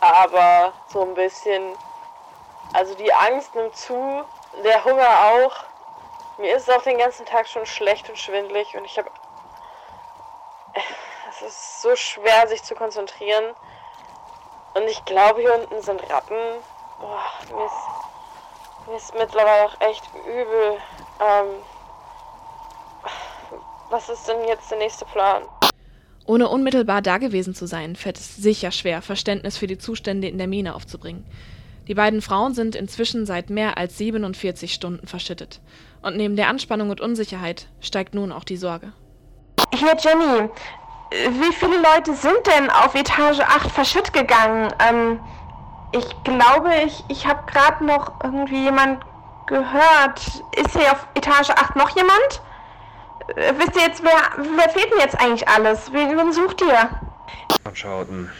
aber 0.00 0.72
so 0.88 1.02
ein 1.02 1.14
bisschen. 1.14 1.76
Also 2.72 2.94
die 2.94 3.12
Angst 3.12 3.54
nimmt 3.54 3.76
zu, 3.76 4.24
der 4.64 4.84
Hunger 4.84 5.08
auch. 5.08 5.52
Mir 6.38 6.56
ist 6.56 6.70
auch 6.70 6.82
den 6.82 6.98
ganzen 6.98 7.26
Tag 7.26 7.46
schon 7.46 7.66
schlecht 7.66 8.08
und 8.08 8.18
schwindlig 8.18 8.74
und 8.76 8.84
ich 8.84 8.98
habe. 8.98 9.10
Es 11.30 11.42
ist 11.42 11.82
so 11.82 11.94
schwer, 11.94 12.48
sich 12.48 12.62
zu 12.62 12.74
konzentrieren. 12.74 13.54
Und 14.74 14.84
ich 14.84 15.04
glaube, 15.04 15.40
hier 15.40 15.54
unten 15.54 15.82
sind 15.82 16.00
Ratten. 16.10 16.36
Boah, 16.98 17.24
mir 17.50 17.66
ist, 17.66 17.72
mir 18.92 18.98
ist 18.98 19.14
mittlerweile 19.18 19.64
auch 19.64 19.80
echt 19.80 20.02
übel. 20.26 20.76
Ähm, 21.20 21.46
was 23.90 24.08
ist 24.08 24.28
denn 24.28 24.46
jetzt 24.46 24.70
der 24.70 24.78
nächste 24.78 25.04
Plan? 25.06 25.42
Ohne 26.26 26.48
unmittelbar 26.48 27.02
dagewesen 27.02 27.54
zu 27.54 27.66
sein, 27.66 27.96
fällt 27.96 28.18
es 28.18 28.36
sicher 28.36 28.70
schwer, 28.70 29.02
Verständnis 29.02 29.56
für 29.56 29.66
die 29.66 29.78
Zustände 29.78 30.28
in 30.28 30.38
der 30.38 30.46
Mine 30.46 30.74
aufzubringen. 30.74 31.26
Die 31.88 31.94
beiden 31.94 32.22
Frauen 32.22 32.54
sind 32.54 32.76
inzwischen 32.76 33.26
seit 33.26 33.50
mehr 33.50 33.76
als 33.76 33.98
47 33.98 34.72
Stunden 34.72 35.06
verschüttet. 35.06 35.60
Und 36.00 36.16
neben 36.16 36.36
der 36.36 36.48
Anspannung 36.48 36.90
und 36.90 37.00
Unsicherheit 37.00 37.68
steigt 37.80 38.14
nun 38.14 38.30
auch 38.30 38.44
die 38.44 38.56
Sorge. 38.56 38.92
Hier, 39.74 39.96
Jenny, 39.98 40.48
wie 41.10 41.52
viele 41.54 41.76
Leute 41.82 42.14
sind 42.14 42.46
denn 42.46 42.70
auf 42.70 42.94
Etage 42.94 43.40
8 43.40 43.70
verschütt 43.70 44.12
gegangen? 44.12 44.72
Ähm, 44.78 45.18
ich 45.92 46.24
glaube, 46.24 46.70
ich, 46.86 47.04
ich 47.08 47.26
habe 47.26 47.40
gerade 47.50 47.84
noch 47.84 48.12
irgendwie 48.22 48.64
jemand 48.64 49.04
gehört. 49.46 50.42
Ist 50.56 50.72
hier 50.72 50.92
auf 50.92 51.06
Etage 51.14 51.50
8 51.50 51.76
noch 51.76 51.90
jemand? 51.96 52.42
Äh, 53.36 53.52
wisst 53.58 53.76
ihr 53.76 53.82
jetzt, 53.82 54.02
wer, 54.02 54.44
wer 54.56 54.68
fehlt 54.70 54.90
denn 54.90 55.00
jetzt 55.00 55.20
eigentlich 55.20 55.46
alles? 55.48 55.92
Wen, 55.92 56.16
wen 56.16 56.32
sucht 56.32 56.62
ihr? 56.62 56.88
Schauten. 57.74 58.30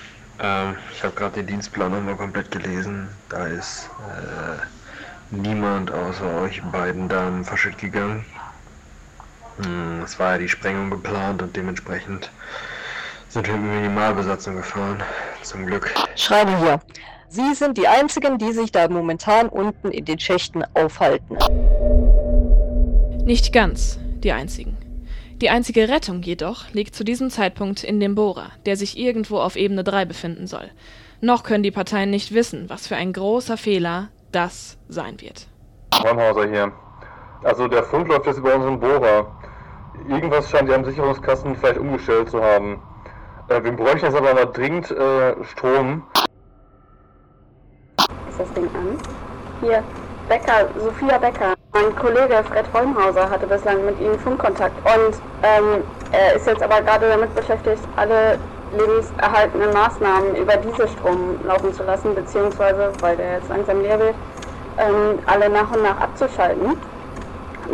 Ähm, 0.40 0.76
ich 0.92 1.02
habe 1.04 1.14
gerade 1.14 1.34
den 1.34 1.46
Dienstplan 1.46 1.92
nochmal 1.92 2.16
komplett 2.16 2.50
gelesen. 2.50 3.08
Da 3.28 3.46
ist 3.46 3.90
äh, 4.08 5.36
niemand 5.36 5.92
außer 5.92 6.40
euch 6.40 6.62
beiden 6.72 7.08
Damen 7.08 7.44
verschütt 7.44 7.78
gegangen. 7.78 8.24
Hm, 9.62 10.02
es 10.04 10.18
war 10.18 10.32
ja 10.32 10.38
die 10.38 10.48
Sprengung 10.48 10.90
geplant 10.90 11.42
und 11.42 11.54
dementsprechend 11.54 12.30
sind 13.28 13.46
wir 13.46 13.56
mit 13.56 13.72
Minimalbesatzung 13.74 14.56
gefahren. 14.56 15.02
Zum 15.42 15.66
Glück. 15.66 15.92
Schreibe 16.16 16.56
hier. 16.58 16.80
Sie 17.34 17.54
sind 17.54 17.78
die 17.78 17.88
Einzigen, 17.88 18.36
die 18.36 18.52
sich 18.52 18.72
da 18.72 18.86
momentan 18.88 19.48
unten 19.48 19.90
in 19.90 20.04
den 20.04 20.18
Schächten 20.18 20.64
aufhalten. 20.74 21.38
Nicht 23.24 23.54
ganz 23.54 23.98
die 24.22 24.32
einzigen. 24.32 24.76
Die 25.40 25.48
einzige 25.48 25.88
Rettung 25.88 26.20
jedoch 26.20 26.68
liegt 26.72 26.94
zu 26.94 27.04
diesem 27.04 27.30
Zeitpunkt 27.30 27.84
in 27.84 28.00
dem 28.00 28.14
Bohrer, 28.14 28.50
der 28.66 28.76
sich 28.76 28.98
irgendwo 28.98 29.38
auf 29.38 29.56
Ebene 29.56 29.82
3 29.82 30.04
befinden 30.04 30.46
soll. 30.46 30.70
Noch 31.22 31.42
können 31.42 31.62
die 31.62 31.70
Parteien 31.70 32.10
nicht 32.10 32.34
wissen, 32.34 32.68
was 32.68 32.86
für 32.86 32.96
ein 32.96 33.14
großer 33.14 33.56
Fehler 33.56 34.10
das 34.30 34.76
sein 34.88 35.18
wird. 35.22 35.46
Hornhauser 35.94 36.50
hier. 36.50 36.70
Also 37.44 37.66
der 37.66 37.84
Funk 37.84 38.08
läuft 38.08 38.26
jetzt 38.26 38.40
über 38.40 38.56
unseren 38.56 38.78
Bohrer. 38.78 39.34
Irgendwas 40.06 40.50
scheint 40.50 40.68
ja 40.68 40.74
am 40.74 40.84
Sicherungskasten 40.84 41.56
vielleicht 41.56 41.78
umgestellt 41.78 42.28
zu 42.28 42.42
haben. 42.42 42.82
Äh, 43.48 43.64
wir 43.64 43.72
bräuchten 43.72 44.04
jetzt 44.04 44.16
aber 44.16 44.34
mal 44.34 44.44
dringend 44.44 44.90
äh, 44.90 45.42
Strom. 45.44 46.02
Das 48.42 48.52
Ding 48.54 48.68
an? 48.74 48.98
Hier, 49.60 49.84
Becker, 50.28 50.66
Sophia 50.76 51.16
Becker. 51.18 51.54
Mein 51.72 51.94
Kollege 51.94 52.42
Fred 52.42 52.64
Holmhauser 52.74 53.30
hatte 53.30 53.46
bislang 53.46 53.84
mit 53.86 54.00
ihm 54.00 54.18
Funkkontakt 54.18 54.74
und 54.84 55.14
ähm, 55.44 55.84
er 56.10 56.34
ist 56.34 56.48
jetzt 56.48 56.60
aber 56.60 56.82
gerade 56.82 57.08
damit 57.08 57.32
beschäftigt, 57.36 57.82
alle 57.94 58.40
lebenserhaltenden 58.76 59.72
Maßnahmen 59.72 60.34
über 60.34 60.56
Dieselstrom 60.56 61.38
laufen 61.44 61.72
zu 61.72 61.84
lassen, 61.84 62.16
beziehungsweise, 62.16 62.90
weil 63.00 63.16
der 63.16 63.34
jetzt 63.34 63.48
langsam 63.48 63.80
leer 63.80 64.00
wird, 64.00 64.14
ähm, 64.78 65.20
alle 65.26 65.48
nach 65.48 65.70
und 65.70 65.84
nach 65.84 66.00
abzuschalten. 66.00 66.76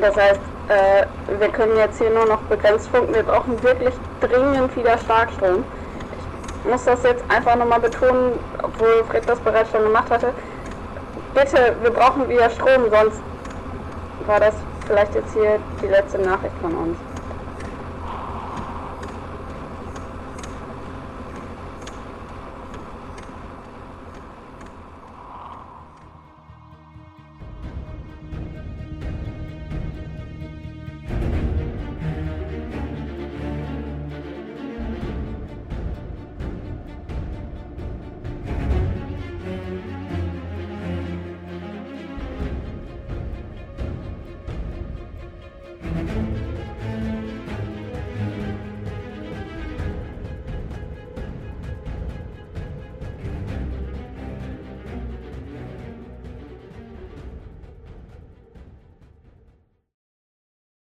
Das 0.02 0.14
heißt, 0.16 0.40
äh, 0.68 1.06
wir 1.40 1.48
können 1.48 1.78
jetzt 1.78 1.96
hier 1.96 2.10
nur 2.10 2.26
noch 2.26 2.42
begrenzt 2.42 2.90
funken. 2.90 3.14
Wir 3.14 3.22
brauchen 3.22 3.62
wirklich 3.62 3.94
dringend 4.20 4.76
wieder 4.76 4.98
Starkstrom. 4.98 5.64
Ich 6.62 6.70
muss 6.70 6.84
das 6.84 7.02
jetzt 7.04 7.24
einfach 7.30 7.56
nochmal 7.56 7.80
betonen, 7.80 8.32
obwohl 8.62 9.02
Fred 9.08 9.26
das 9.26 9.38
bereits 9.40 9.70
schon 9.70 9.84
gemacht 9.84 10.10
hatte. 10.10 10.34
Bitte, 11.34 11.76
wir 11.82 11.90
brauchen 11.90 12.28
wieder 12.28 12.50
Strom, 12.50 12.90
sonst 12.90 13.20
war 14.26 14.40
das 14.40 14.54
vielleicht 14.86 15.14
jetzt 15.14 15.32
hier 15.34 15.60
die 15.82 15.86
letzte 15.86 16.18
Nachricht 16.18 16.54
von 16.60 16.74
uns. 16.74 16.98